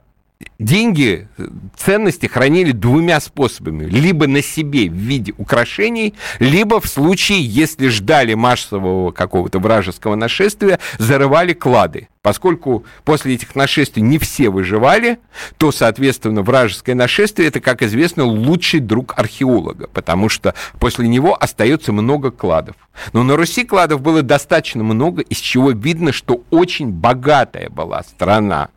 деньги, 0.59 1.29
ценности 1.77 2.27
хранили 2.27 2.73
двумя 2.73 3.21
способами. 3.21 3.85
Либо 3.85 4.27
на 4.27 4.43
себе 4.43 4.89
в 4.89 4.95
виде 4.95 5.33
украшений, 5.37 6.15
либо 6.39 6.81
в 6.81 6.87
случае, 6.87 7.45
если 7.45 7.89
ждали 7.89 8.35
массового 8.35 9.11
какого-то 9.11 9.59
вражеского 9.59 10.15
нашествия, 10.15 10.79
зарывали 10.99 11.53
клады. 11.53 12.09
Поскольку 12.23 12.85
после 13.05 13.35
этих 13.35 13.55
нашествий 13.55 14.03
не 14.03 14.19
все 14.19 14.49
выживали, 14.49 15.19
то, 15.59 15.71
соответственно, 15.73 16.41
вражеское 16.41 16.95
нашествие– 16.95 17.49
это, 17.49 17.61
как 17.61 17.83
известно, 17.83 18.25
лучший 18.25 18.81
друг 18.81 19.13
археолога, 19.19 19.89
потому 19.89 20.31
что 20.31 20.55
после 20.81 21.07
него 21.07 21.37
остается 21.39 21.93
много 21.93 22.31
кладов. 22.31 22.77
Но 23.13 23.25
на 23.25 23.37
Руси 23.37 23.65
кладов 23.65 24.01
было 24.01 24.23
достаточно 24.23 24.83
много, 24.83 25.21
из 25.21 25.37
чего 25.37 25.73
видно, 25.73 26.13
что 26.13 26.45
очень 26.51 26.91
богатая 26.91 27.69
была 27.69 28.03
страна. 28.03 28.71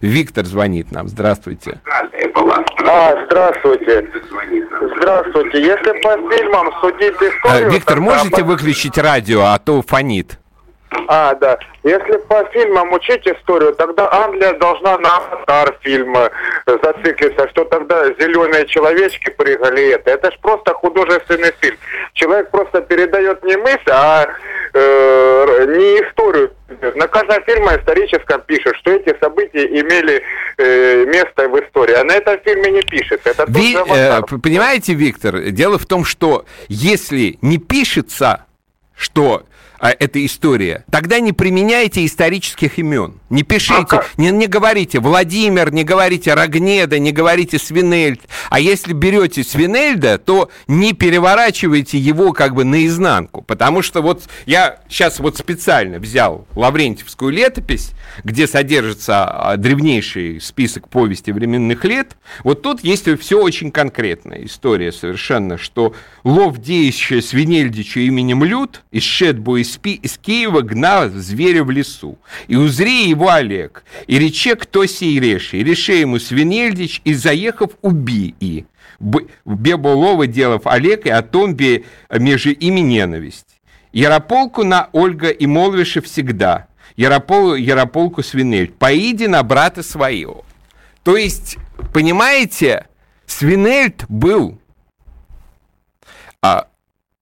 Виктор 0.00 0.44
звонит 0.44 0.92
нам. 0.92 1.08
Здравствуйте. 1.08 1.80
А, 2.86 3.24
здравствуйте. 3.26 4.08
Здравствуйте. 4.98 5.62
Если 5.62 6.00
по 6.02 6.16
фильмам 6.30 6.70
судить 6.80 7.14
историю... 7.14 7.68
А, 7.68 7.70
Виктор, 7.70 8.00
можете 8.00 8.42
выключить 8.42 8.98
радио, 8.98 9.42
а 9.42 9.58
то 9.58 9.82
фонит? 9.82 10.38
А, 11.08 11.34
да. 11.34 11.58
Если 11.82 12.16
по 12.28 12.44
фильмам 12.52 12.92
учить 12.92 13.26
историю, 13.26 13.74
тогда 13.74 14.10
Англия 14.12 14.54
должна 14.54 14.98
на 14.98 15.16
аватар 15.16 15.76
фильма 15.80 16.30
зациклиться, 16.66 17.48
что 17.50 17.64
тогда 17.64 18.06
зеленые 18.18 18.66
человечки 18.66 19.30
прыгали 19.30 19.90
это. 19.90 20.10
Это 20.10 20.30
ж 20.30 20.38
просто 20.40 20.72
художественный 20.72 21.52
фильм. 21.60 21.76
Человек 22.14 22.50
просто 22.50 22.80
передает 22.80 23.42
не 23.44 23.56
мысль, 23.56 23.90
а 23.90 24.26
э, 24.72 25.66
не 25.76 26.08
историю. 26.08 26.52
На 26.94 27.06
каждом 27.06 27.42
фильме 27.44 27.76
историческом 27.78 28.40
пишет, 28.42 28.74
что 28.76 28.92
эти 28.92 29.16
события 29.20 29.66
имели 29.66 30.22
э, 30.58 31.04
место 31.04 31.48
в 31.48 31.58
истории, 31.60 31.94
а 31.94 32.04
на 32.04 32.12
этом 32.12 32.38
фильме 32.40 32.70
не 32.70 32.82
пишет. 32.82 33.20
Это 33.24 33.44
Ви, 33.48 33.76
э, 33.76 34.20
понимаете, 34.42 34.94
Виктор, 34.94 35.38
дело 35.50 35.78
в 35.78 35.86
том, 35.86 36.04
что 36.04 36.44
если 36.68 37.38
не 37.42 37.58
пишется, 37.58 38.46
что 38.96 39.44
а, 39.78 39.90
эта 39.90 40.24
история, 40.24 40.84
тогда 40.90 41.20
не 41.20 41.32
применяйте 41.32 42.04
исторических 42.04 42.78
имен. 42.78 43.20
Не 43.30 43.42
пишите, 43.42 44.02
не, 44.16 44.30
не 44.30 44.46
говорите 44.46 45.00
Владимир, 45.00 45.72
не 45.72 45.84
говорите 45.84 46.34
Рогнеда, 46.34 46.98
не 46.98 47.12
говорите 47.12 47.58
Свинельд. 47.58 48.20
А 48.50 48.60
если 48.60 48.92
берете 48.92 49.42
Свинельда, 49.42 50.18
то 50.18 50.50
не 50.68 50.92
переворачивайте 50.92 51.98
его 51.98 52.32
как 52.32 52.54
бы 52.54 52.64
наизнанку. 52.64 53.42
Потому 53.42 53.82
что 53.82 54.02
вот 54.02 54.22
я 54.46 54.80
сейчас 54.88 55.18
вот 55.18 55.36
специально 55.36 55.98
взял 55.98 56.46
Лаврентьевскую 56.54 57.32
летопись, 57.32 57.90
где 58.22 58.46
содержится 58.46 59.24
а, 59.24 59.56
древнейший 59.56 60.40
список 60.40 60.88
повести 60.88 61.30
временных 61.30 61.84
лет. 61.84 62.16
Вот 62.44 62.62
тут 62.62 62.84
есть 62.84 63.08
все 63.20 63.40
очень 63.42 63.70
конкретная 63.70 64.44
история 64.44 64.92
совершенно, 64.92 65.58
что 65.58 65.94
лов 66.22 66.58
деящая 66.58 67.20
Свинельдичу 67.20 68.00
именем 68.00 68.44
Люд 68.44 68.82
из 68.90 69.02
Шетбу 69.02 69.63
из 69.64 69.80
из 69.84 70.18
Киева 70.18 70.60
гнал 70.60 71.08
зверя 71.10 71.64
в 71.64 71.70
лесу. 71.70 72.18
И 72.46 72.56
узри 72.56 73.08
его 73.08 73.30
Олег, 73.30 73.84
и 74.06 74.18
рече 74.18 74.54
кто 74.56 74.86
сей 74.86 75.18
реши, 75.18 75.58
и 75.58 75.64
реше 75.64 75.94
ему 75.94 76.18
Свинельдич, 76.18 77.00
и 77.04 77.14
заехав 77.14 77.70
уби 77.82 78.34
и. 78.40 78.66
Беболова 79.44 80.26
делав 80.26 80.66
Олег, 80.66 81.06
и 81.06 81.10
о 81.10 81.22
том 81.22 81.54
бе 81.54 81.84
между 82.10 82.50
ими 82.50 82.80
ненависть. 82.80 83.60
Ярополку 83.92 84.64
на 84.64 84.88
Ольга 84.92 85.30
и 85.30 85.46
молвиши 85.46 86.00
всегда. 86.00 86.66
Яропол, 86.96 87.54
Ярополку 87.54 88.22
Свинель, 88.22 88.70
поиди 88.70 89.26
на 89.26 89.42
брата 89.42 89.82
своего. 89.82 90.44
То 91.02 91.16
есть, 91.16 91.58
понимаете, 91.92 92.86
Свинельд 93.26 94.04
был 94.08 94.58
а, 96.40 96.68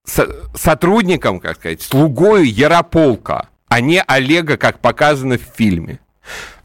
сотрудником, 0.05 1.39
как 1.39 1.57
сказать, 1.57 1.81
слугою 1.81 2.45
Ярополка, 2.45 3.49
а 3.67 3.81
не 3.81 4.01
Олега, 4.01 4.57
как 4.57 4.79
показано 4.79 5.37
в 5.37 5.43
фильме. 5.55 5.99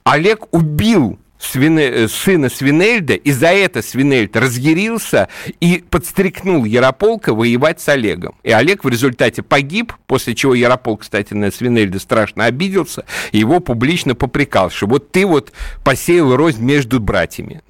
Олег 0.05 0.53
убил 0.53 1.18
Свине, 1.38 1.85
э, 1.85 2.09
сына 2.09 2.48
Свинельда, 2.48 3.14
и 3.14 3.31
за 3.31 3.48
это 3.48 3.81
Свинельд 3.81 4.37
разъярился 4.37 5.29
и 5.61 5.85
подстрекнул 5.88 6.64
Ярополка 6.64 7.33
воевать 7.33 7.81
с 7.81 7.88
Олегом. 7.88 8.35
И 8.42 8.51
Олег 8.51 8.85
в 8.85 8.88
результате 8.88 9.42
погиб, 9.42 9.92
после 10.07 10.35
чего 10.35 10.55
Ярополк, 10.55 11.03
кстати, 11.03 11.35
на 11.35 11.53
Свинельда 11.53 12.01
страшно 12.01 12.44
обиделся, 12.46 13.05
и 13.31 13.38
его 13.38 13.61
публично 13.61 14.14
попрекал, 14.16 14.70
что 14.70 14.87
вот 14.87 15.12
ты 15.12 15.24
вот 15.24 15.53
посеял 15.85 16.35
рознь 16.35 16.64
между 16.64 16.98
братьями. 16.98 17.62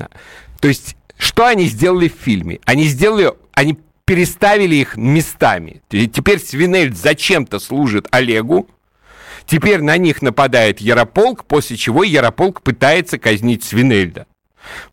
То 0.61 0.69
есть, 0.69 0.97
что 1.19 1.47
они 1.47 1.67
сделали 1.67 2.09
в 2.09 2.15
фильме? 2.19 2.61
Они 2.65 2.85
сделали, 2.85 3.33
они 3.53 3.79
переставили 4.09 4.77
их 4.77 4.97
местами. 4.97 5.83
Теперь 5.91 6.41
Свинельд 6.41 6.97
зачем-то 6.97 7.59
служит 7.59 8.09
Олегу, 8.11 8.67
теперь 9.45 9.83
на 9.83 9.99
них 9.99 10.23
нападает 10.23 10.81
Ярополк, 10.81 11.45
после 11.45 11.77
чего 11.77 12.03
Ярополк 12.05 12.63
пытается 12.63 13.19
казнить 13.19 13.65
Свинельда. 13.65 14.27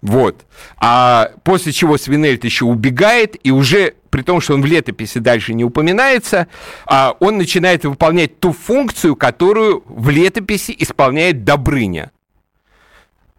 Вот. 0.02 0.46
А 0.78 1.32
после 1.44 1.72
чего 1.72 1.98
Свинельд 1.98 2.44
еще 2.44 2.66
убегает, 2.66 3.38
и 3.42 3.52
уже 3.52 3.94
при 4.10 4.22
том, 4.22 4.42
что 4.42 4.54
он 4.54 4.62
в 4.62 4.66
летописи 4.66 5.20
дальше 5.20 5.54
не 5.54 5.64
упоминается, 5.64 6.48
а 6.86 7.16
он 7.22 7.38
начинает 7.38 7.86
выполнять 7.86 8.42
ту 8.42 8.52
функцию, 8.52 9.16
которую 9.16 9.82
в 9.88 10.10
летописи 10.10 10.76
исполняет 10.78 11.46
Добрыня. 11.46 12.12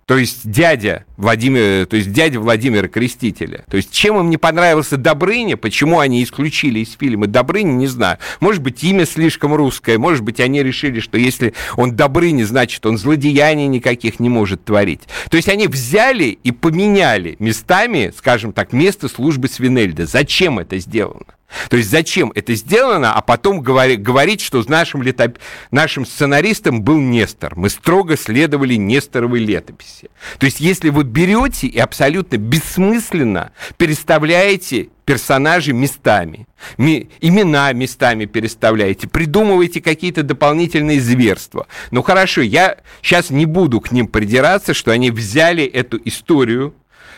То 0.07 0.17
есть 0.19 0.49
дядя 0.49 1.05
Владимир, 1.17 1.85
то 1.87 1.97
есть 1.97 2.13
дядя 2.13 2.39
Владимира 2.39 2.87
Крестителя. 2.87 3.65
То 3.69 3.77
есть 3.77 3.93
чем 3.93 4.21
им 4.21 4.31
не 4.31 4.37
понравился 4.37 4.97
Добрыня, 4.97 5.57
почему 5.57 5.99
они 5.99 6.23
исключили 6.23 6.79
из 6.79 6.93
фильма 6.93 7.27
Добрыня, 7.27 7.73
не 7.73 7.89
знаю. 7.89 8.19
Может 8.39 8.63
быть, 8.63 8.85
имя 8.85 9.05
слишком 9.05 9.53
русское, 9.53 9.99
может 9.99 10.23
быть, 10.23 10.39
они 10.39 10.63
решили, 10.63 11.01
что 11.01 11.19
если 11.19 11.55
он 11.77 11.97
Добрыня, 11.97 12.45
значит, 12.45 12.87
он 12.87 12.99
злодеяний 12.99 13.67
никаких 13.67 14.21
не 14.21 14.29
может 14.29 14.65
творить. 14.65 15.03
То 15.29 15.37
есть 15.37 15.49
они 15.49 15.67
взяли 15.67 16.39
и 16.41 16.53
поменяли 16.53 17.35
местами, 17.41 18.13
скажем 18.17 18.53
так, 18.53 18.73
место 18.73 19.09
службы 19.09 19.49
Свинельда. 19.49 20.07
Зачем 20.07 20.61
это 20.61 20.79
сделано? 20.79 21.36
То 21.69 21.77
есть 21.77 21.91
зачем 21.91 22.33
это 22.35 22.55
сделано, 22.55 23.13
а 23.13 23.21
потом 23.23 23.61
говори, 23.61 23.97
говорить, 23.97 24.41
что 24.41 24.63
нашим, 24.69 25.03
летоп... 25.03 25.39
нашим 25.71 26.05
сценаристом 26.05 26.83
был 26.83 26.99
Нестор. 26.99 27.57
Мы 27.57 27.71
строго 27.71 28.17
следовали 28.17 28.75
Несторовой 28.75 29.41
летописи. 29.41 30.11
То 30.39 30.47
есть 30.47 30.61
если 30.61 30.91
вы 30.91 31.05
берете 31.05 31.67
и 31.67 31.79
абсолютно 31.79 32.37
бессмысленно 32.37 33.53
переставляете 33.77 34.89
персонажей 35.05 35.73
местами, 35.73 36.49
ми, 36.79 37.09
имена 37.21 37.73
местами 37.73 38.25
переставляете, 38.25 39.07
придумываете 39.09 39.81
какие-то 39.81 40.25
дополнительные 40.25 41.01
зверства. 41.01 41.69
Ну 41.93 42.03
хорошо, 42.03 42.43
я 42.43 42.79
сейчас 43.03 43.31
не 43.31 43.47
буду 43.47 43.81
к 43.81 43.93
ним 43.93 44.09
придираться, 44.09 44.75
что 44.75 44.91
они 44.91 45.13
взяли 45.13 45.65
эту 45.65 46.01
историю, 46.05 46.75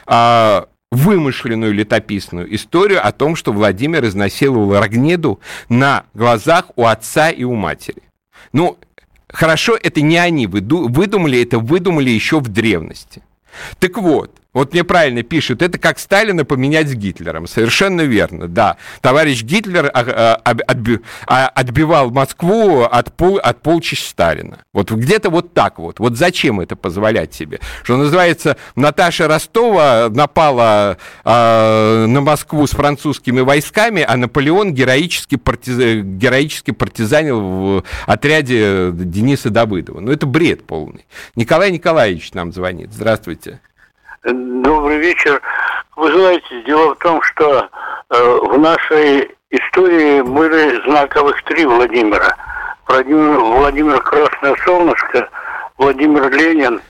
а, 0.06 0.68
вымышленную 0.90 1.74
летописную 1.74 2.54
историю 2.54 3.06
о 3.06 3.12
том, 3.12 3.36
что 3.36 3.52
Владимир 3.52 4.04
изнасиловал 4.06 4.78
Рогнеду 4.78 5.40
на 5.68 6.04
глазах 6.14 6.66
у 6.76 6.84
отца 6.86 7.30
и 7.30 7.44
у 7.44 7.54
матери. 7.54 8.02
Ну, 8.52 8.78
хорошо, 9.28 9.78
это 9.80 10.00
не 10.00 10.16
они 10.16 10.46
выдумали, 10.46 11.42
это 11.42 11.58
выдумали 11.58 12.10
еще 12.10 12.40
в 12.40 12.48
древности. 12.48 13.22
Так 13.78 13.98
вот, 13.98 14.34
вот 14.58 14.72
мне 14.72 14.82
правильно 14.82 15.22
пишут, 15.22 15.62
это 15.62 15.78
как 15.78 16.00
Сталина 16.00 16.44
поменять 16.44 16.88
с 16.88 16.94
Гитлером. 16.94 17.46
Совершенно 17.46 18.00
верно, 18.00 18.48
да. 18.48 18.76
Товарищ 19.00 19.44
Гитлер 19.44 19.86
а, 19.94 20.40
а, 20.44 20.56
а, 21.28 21.48
отбивал 21.48 22.10
Москву 22.10 22.82
от, 22.82 23.16
пол, 23.16 23.38
от 23.40 23.62
полчищ 23.62 24.04
Сталина. 24.04 24.58
Вот 24.72 24.90
где-то 24.90 25.30
вот 25.30 25.54
так 25.54 25.78
вот. 25.78 26.00
Вот 26.00 26.16
зачем 26.16 26.60
это 26.60 26.74
позволять 26.74 27.34
себе? 27.34 27.60
Что 27.84 27.98
называется, 27.98 28.56
Наташа 28.74 29.28
Ростова 29.28 30.08
напала 30.10 30.98
на 31.24 32.20
Москву 32.20 32.66
с 32.66 32.70
французскими 32.70 33.42
войсками, 33.42 34.02
а 34.02 34.16
Наполеон 34.16 34.74
героически, 34.74 35.36
партиз... 35.36 35.76
героически 35.76 36.72
партизанил 36.72 37.40
в 37.40 37.84
отряде 38.06 38.90
Дениса 38.92 39.50
Давыдова. 39.50 40.00
Ну, 40.00 40.10
это 40.10 40.26
бред 40.26 40.66
полный. 40.66 41.06
Николай 41.36 41.70
Николаевич 41.70 42.32
нам 42.32 42.52
звонит. 42.52 42.92
Здравствуйте. 42.92 43.60
Добрый 44.24 44.98
вечер. 44.98 45.40
Вы 45.94 46.10
знаете, 46.10 46.62
дело 46.66 46.94
в 46.94 46.98
том, 46.98 47.22
что 47.22 47.68
э, 48.10 48.38
в 48.42 48.58
нашей 48.58 49.36
истории 49.50 50.22
были 50.22 50.82
знаковых 50.88 51.40
три 51.44 51.64
Владимира. 51.64 52.36
Владимир, 52.88 53.38
Владимир 53.38 54.02
Красное 54.02 54.56
Солнышко, 54.64 55.28
Владимир 55.76 56.30
Ленин 56.32 56.80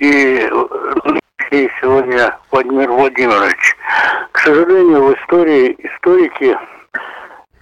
и, 0.00 0.50
и 1.52 1.70
сегодня 1.80 2.36
Владимир 2.50 2.90
Владимирович. 2.90 3.76
К 4.32 4.38
сожалению, 4.40 5.04
в 5.04 5.14
истории 5.14 5.76
историки 5.78 6.58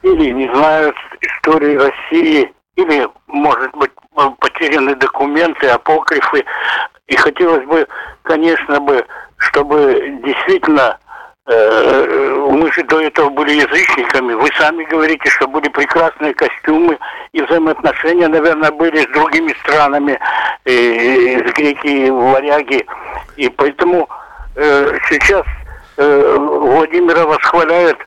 или 0.03 0.31
не 0.31 0.49
знают 0.55 0.97
истории 1.21 1.77
России, 1.77 2.53
или, 2.77 3.07
может 3.27 3.73
быть, 3.77 3.91
потеряны 4.39 4.95
документы, 4.95 5.69
апокрифы. 5.69 6.45
И 7.13 7.17
хотелось 7.17 7.67
бы, 7.67 7.87
конечно 8.23 8.81
бы, 8.81 9.05
чтобы 9.37 10.19
действительно 10.25 10.99
э, 11.47 12.47
мы 12.51 12.73
же 12.73 12.83
до 12.85 13.03
этого 13.03 13.29
были 13.29 13.53
язычниками. 13.53 14.33
Вы 14.33 14.49
сами 14.59 14.85
говорите, 14.85 15.29
что 15.29 15.47
были 15.47 15.69
прекрасные 15.69 16.33
костюмы 16.33 16.99
и 17.33 17.43
взаимоотношения, 17.43 18.29
наверное, 18.29 18.71
были 18.71 19.03
с 19.03 19.09
другими 19.09 19.55
странами, 19.63 20.19
и, 20.65 20.73
и, 20.73 21.47
с 21.47 21.53
греки, 21.53 22.09
варяги. 22.09 22.87
И 23.37 23.51
поэтому 23.51 24.09
э, 24.57 24.99
сейчас 25.11 25.45
э, 25.99 26.37
Владимира 26.39 27.27
восхваляют 27.27 27.99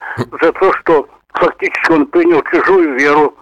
за 0.42 0.52
то, 0.52 0.74
что 0.80 1.08
фактически 1.36 1.92
он 1.92 2.08
принял 2.08 2.42
чужую 2.52 2.98
веру. 2.98 3.36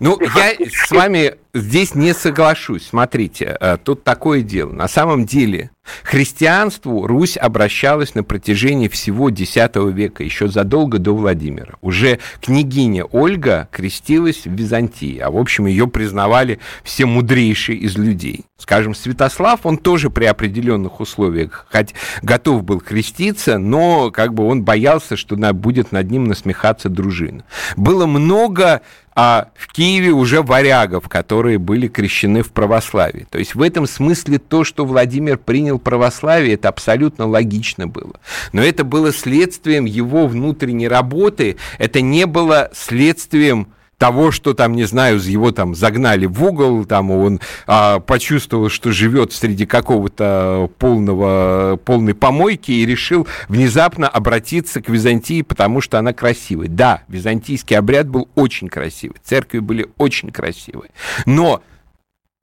Ну, 0.00 0.18
я 0.20 0.54
с 0.68 0.90
вами 0.90 1.38
здесь 1.54 1.94
не 1.94 2.12
соглашусь. 2.12 2.88
Смотрите, 2.88 3.56
э, 3.58 3.78
тут 3.82 4.04
такое 4.04 4.42
дело. 4.42 4.72
На 4.72 4.88
самом 4.88 5.24
деле 5.24 5.70
христианству 6.02 7.06
Русь 7.06 7.36
обращалась 7.36 8.14
на 8.14 8.24
протяжении 8.24 8.88
всего 8.88 9.28
X 9.28 9.56
века, 9.92 10.24
еще 10.24 10.48
задолго 10.48 10.98
до 10.98 11.14
Владимира. 11.14 11.74
Уже 11.80 12.18
княгиня 12.40 13.04
Ольга 13.04 13.68
крестилась 13.70 14.44
в 14.44 14.52
Византии, 14.52 15.18
а 15.18 15.30
в 15.30 15.36
общем 15.36 15.66
ее 15.66 15.86
признавали 15.86 16.58
все 16.82 17.06
мудрейшие 17.06 17.78
из 17.78 17.96
людей. 17.96 18.44
Скажем, 18.56 18.94
Святослав, 18.94 19.60
он 19.64 19.76
тоже 19.76 20.10
при 20.10 20.24
определенных 20.24 21.00
условиях 21.00 21.66
хоть 21.70 21.94
готов 22.22 22.64
был 22.64 22.80
креститься, 22.80 23.58
но 23.58 24.10
как 24.10 24.32
бы 24.32 24.46
он 24.46 24.62
боялся, 24.62 25.16
что 25.16 25.36
будет 25.52 25.92
над 25.92 26.10
ним 26.10 26.24
насмехаться 26.24 26.88
дружина. 26.88 27.44
Было 27.76 28.06
много 28.06 28.80
а 29.16 29.48
в 29.54 29.72
Киеве 29.72 30.10
уже 30.10 30.42
варягов, 30.42 31.08
которые 31.08 31.43
были 31.58 31.88
крещены 31.88 32.42
в 32.42 32.50
православии. 32.50 33.26
То 33.30 33.38
есть 33.38 33.54
в 33.54 33.62
этом 33.62 33.86
смысле 33.86 34.38
то, 34.38 34.64
что 34.64 34.84
Владимир 34.84 35.38
принял 35.38 35.78
православие, 35.78 36.54
это 36.54 36.68
абсолютно 36.68 37.26
логично 37.26 37.86
было. 37.86 38.14
Но 38.52 38.62
это 38.62 38.84
было 38.84 39.12
следствием 39.12 39.84
его 39.84 40.26
внутренней 40.26 40.88
работы, 40.88 41.56
это 41.78 42.00
не 42.00 42.26
было 42.26 42.70
следствием 42.74 43.68
того, 44.04 44.32
что 44.32 44.52
там, 44.52 44.74
не 44.74 44.84
знаю, 44.84 45.18
его 45.18 45.50
там 45.50 45.74
загнали 45.74 46.26
в 46.26 46.44
угол, 46.44 46.84
там 46.84 47.10
он 47.10 47.40
а, 47.66 48.00
почувствовал, 48.00 48.68
что 48.68 48.92
живет 48.92 49.32
среди 49.32 49.64
какого-то 49.64 50.68
полного, 50.76 51.80
полной 51.82 52.12
помойки 52.12 52.70
и 52.70 52.84
решил 52.84 53.26
внезапно 53.48 54.06
обратиться 54.06 54.82
к 54.82 54.90
Византии, 54.90 55.40
потому 55.40 55.80
что 55.80 55.98
она 55.98 56.12
красивая. 56.12 56.68
Да, 56.68 57.02
византийский 57.08 57.78
обряд 57.78 58.06
был 58.06 58.28
очень 58.34 58.68
красивый, 58.68 59.16
церкви 59.24 59.60
были 59.60 59.88
очень 59.96 60.30
красивые. 60.30 60.90
Но 61.24 61.62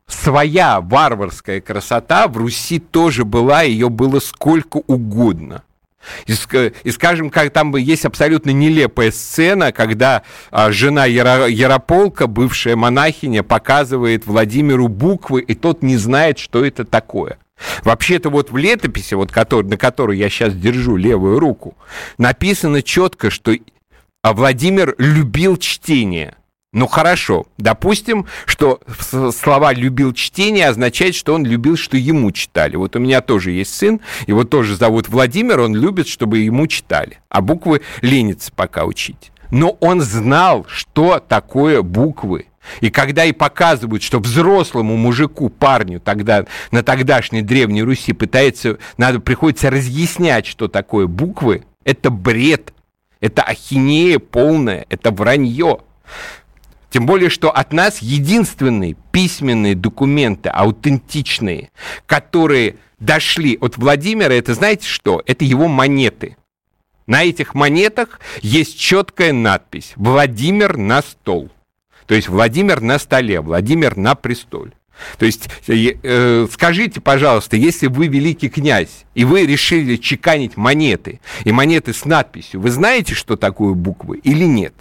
своя 0.07 0.81
варварская 0.81 1.61
красота 1.61 2.27
в 2.27 2.37
Руси 2.37 2.79
тоже 2.79 3.23
была, 3.23 3.61
ее 3.61 3.89
было 3.89 4.19
сколько 4.19 4.77
угодно. 4.87 5.61
И, 6.25 6.33
и 6.83 6.91
скажем, 6.91 7.29
как 7.29 7.51
там 7.51 7.75
есть 7.75 8.05
абсолютно 8.05 8.51
нелепая 8.51 9.11
сцена, 9.11 9.71
когда 9.71 10.23
а, 10.49 10.71
жена 10.71 11.05
Яро, 11.05 11.47
Ярополка, 11.47 12.27
бывшая 12.27 12.75
монахиня, 12.75 13.43
показывает 13.43 14.25
Владимиру 14.25 14.87
буквы, 14.87 15.41
и 15.41 15.55
тот 15.55 15.83
не 15.83 15.97
знает, 15.97 16.39
что 16.39 16.65
это 16.65 16.85
такое. 16.85 17.37
Вообще-то 17.83 18.29
вот 18.29 18.51
в 18.51 18.57
летописи, 18.57 19.13
вот 19.13 19.31
который, 19.31 19.67
на 19.67 19.77
которой 19.77 20.17
я 20.17 20.29
сейчас 20.29 20.53
держу 20.53 20.95
левую 20.95 21.39
руку, 21.39 21.75
написано 22.17 22.81
четко, 22.81 23.29
что 23.29 23.55
а, 24.23 24.33
Владимир 24.33 24.95
любил 24.97 25.57
чтение. 25.57 26.35
Ну 26.73 26.87
хорошо, 26.87 27.47
допустим, 27.57 28.27
что 28.45 28.79
слова 29.35 29.73
«любил 29.73 30.13
чтение» 30.13 30.69
означает, 30.69 31.15
что 31.15 31.33
он 31.33 31.45
любил, 31.45 31.75
что 31.75 31.97
ему 31.97 32.31
читали. 32.31 32.77
Вот 32.77 32.95
у 32.95 32.99
меня 32.99 33.19
тоже 33.19 33.51
есть 33.51 33.75
сын, 33.75 33.99
его 34.25 34.45
тоже 34.45 34.77
зовут 34.77 35.09
Владимир, 35.09 35.59
он 35.59 35.75
любит, 35.75 36.07
чтобы 36.07 36.39
ему 36.39 36.67
читали, 36.67 37.19
а 37.27 37.41
буквы 37.41 37.81
ленится 38.01 38.53
пока 38.55 38.85
учить. 38.85 39.33
Но 39.51 39.71
он 39.81 39.99
знал, 39.99 40.65
что 40.69 41.19
такое 41.19 41.81
буквы. 41.81 42.45
И 42.79 42.89
когда 42.89 43.25
и 43.25 43.33
показывают, 43.33 44.01
что 44.01 44.19
взрослому 44.19 44.95
мужику, 44.95 45.49
парню 45.49 45.99
тогда, 45.99 46.45
на 46.71 46.83
тогдашней 46.83 47.41
Древней 47.41 47.83
Руси 47.83 48.13
пытается, 48.13 48.77
надо, 48.95 49.19
приходится 49.19 49.69
разъяснять, 49.69 50.45
что 50.45 50.69
такое 50.69 51.07
буквы, 51.07 51.65
это 51.83 52.09
бред, 52.09 52.73
это 53.19 53.41
ахинея 53.41 54.19
полная, 54.19 54.85
это 54.89 55.11
вранье. 55.11 55.79
Тем 56.91 57.05
более, 57.05 57.29
что 57.29 57.49
от 57.49 57.71
нас 57.71 57.99
единственные 57.99 58.97
письменные 59.11 59.75
документы, 59.75 60.49
аутентичные, 60.49 61.71
которые 62.05 62.75
дошли 62.99 63.57
от 63.59 63.77
Владимира, 63.77 64.33
это 64.33 64.53
знаете 64.53 64.87
что? 64.87 65.23
Это 65.25 65.45
его 65.45 65.69
монеты. 65.69 66.35
На 67.07 67.23
этих 67.23 67.55
монетах 67.55 68.19
есть 68.41 68.77
четкая 68.77 69.31
надпись 69.31 69.93
«Владимир 69.95 70.77
на 70.77 71.01
стол». 71.01 71.49
То 72.07 72.15
есть 72.15 72.27
Владимир 72.27 72.81
на 72.81 72.99
столе, 72.99 73.39
Владимир 73.39 73.95
на 73.95 74.13
престоле. 74.15 74.73
То 75.17 75.25
есть 75.25 75.49
э, 75.67 75.93
э, 76.03 76.47
скажите, 76.51 76.99
пожалуйста, 76.99 77.55
если 77.55 77.87
вы 77.87 78.07
великий 78.07 78.49
князь, 78.49 79.05
и 79.15 79.23
вы 79.23 79.45
решили 79.45 79.95
чеканить 79.95 80.57
монеты, 80.57 81.21
и 81.45 81.53
монеты 81.53 81.93
с 81.93 82.03
надписью, 82.03 82.59
вы 82.59 82.69
знаете, 82.69 83.15
что 83.15 83.37
такое 83.37 83.73
буквы 83.73 84.17
или 84.17 84.43
нет? 84.43 84.73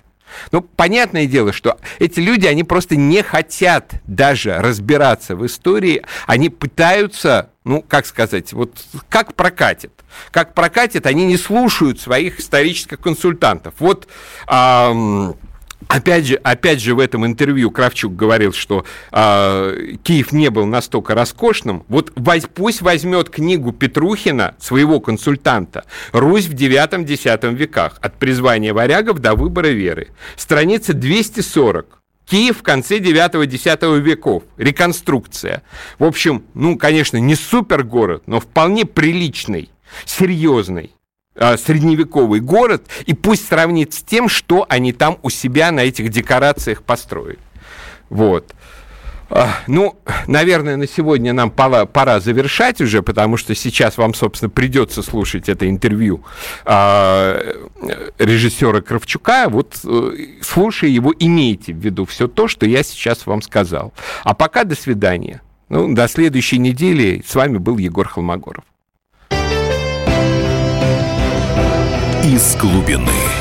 Ну, 0.53 0.63
понятное 0.63 1.27
дело, 1.27 1.53
что 1.53 1.79
эти 1.99 2.21
люди, 2.21 2.47
они 2.47 2.65
просто 2.65 2.97
не 2.97 3.23
хотят 3.23 3.95
даже 4.07 4.57
разбираться 4.59 5.37
в 5.37 5.45
истории, 5.47 6.03
они 6.27 6.49
пытаются, 6.49 7.51
ну, 7.65 7.83
как 7.83 8.07
сказать, 8.07 8.53
вот 8.53 8.73
как 9.09 9.35
прокатит. 9.35 9.93
Как 10.31 10.55
прокатит, 10.55 11.07
они 11.07 11.27
не 11.27 11.37
слушают 11.37 12.01
своих 12.01 12.41
исторических 12.41 13.01
консультантов. 13.01 13.75
Вот... 13.79 14.09
Эм, 14.49 15.37
Опять 15.91 16.25
же, 16.25 16.37
опять 16.37 16.81
же, 16.81 16.95
в 16.95 17.01
этом 17.01 17.27
интервью 17.27 17.73
Кравчук 17.73 18.15
говорил, 18.15 18.53
что 18.53 18.85
э, 19.11 19.97
Киев 20.05 20.31
не 20.31 20.49
был 20.49 20.65
настолько 20.65 21.17
роскошным. 21.17 21.85
Вот 21.89 22.13
пусть 22.55 22.81
возьмет 22.81 23.29
книгу 23.29 23.73
Петрухина, 23.73 24.55
своего 24.61 25.01
консультанта, 25.01 25.85
«Русь 26.13 26.47
в 26.47 26.55
IX-X 26.55 27.59
веках. 27.59 27.99
От 28.01 28.21
призвания 28.21 28.73
варягов 28.73 29.19
до 29.19 29.35
выбора 29.35 29.67
веры». 29.67 30.11
Страница 30.37 30.95
240. 30.95 32.01
Киев 32.25 32.59
в 32.59 32.63
конце 32.63 32.99
9-10 32.99 33.99
веков. 33.99 34.45
Реконструкция. 34.59 35.65
В 35.99 36.05
общем, 36.05 36.45
ну, 36.55 36.79
конечно, 36.79 37.17
не 37.17 37.35
супер 37.35 37.83
город, 37.83 38.23
но 38.27 38.39
вполне 38.39 38.85
приличный, 38.85 39.73
серьезный. 40.05 40.93
А, 41.41 41.57
средневековый 41.57 42.41
город, 42.41 42.83
и 43.07 43.15
пусть 43.15 43.49
сравнит 43.49 43.95
с 43.95 44.03
тем, 44.03 44.29
что 44.29 44.67
они 44.69 44.93
там 44.93 45.19
у 45.23 45.31
себя 45.31 45.73
на 45.73 45.81
этих 45.81 46.11
декорациях 46.11 46.83
построили. 46.83 47.39
Вот. 48.11 48.55
А, 49.31 49.49
ну, 49.67 49.99
наверное, 50.27 50.77
на 50.77 50.87
сегодня 50.87 51.33
нам 51.33 51.51
пора, 51.51 51.87
пора 51.87 52.21
завершать 52.21 52.83
уже, 52.83 53.01
потому 53.03 53.39
что 53.39 53.55
сейчас 53.55 53.97
вам, 53.97 54.13
собственно, 54.13 54.51
придется 54.51 55.03
слушать 55.03 55.49
это 55.49 55.67
интервью 55.67 56.23
э, 56.67 57.55
режиссера 58.19 58.83
Кравчука. 58.83 59.49
Вот 59.49 59.79
э, 59.83 60.11
слушая 60.43 60.91
его, 60.91 61.15
имейте 61.19 61.73
в 61.73 61.79
виду 61.79 62.05
все 62.05 62.29
то, 62.29 62.49
что 62.49 62.67
я 62.67 62.83
сейчас 62.83 63.25
вам 63.25 63.41
сказал. 63.41 63.95
А 64.25 64.35
пока 64.35 64.65
до 64.65 64.75
свидания. 64.75 65.41
Ну, 65.71 65.95
до 65.95 66.07
следующей 66.07 66.59
недели. 66.59 67.25
С 67.27 67.35
вами 67.35 67.57
был 67.57 67.79
Егор 67.79 68.07
Холмогоров. 68.07 68.65
Из 72.31 72.55
глубины. 72.55 73.40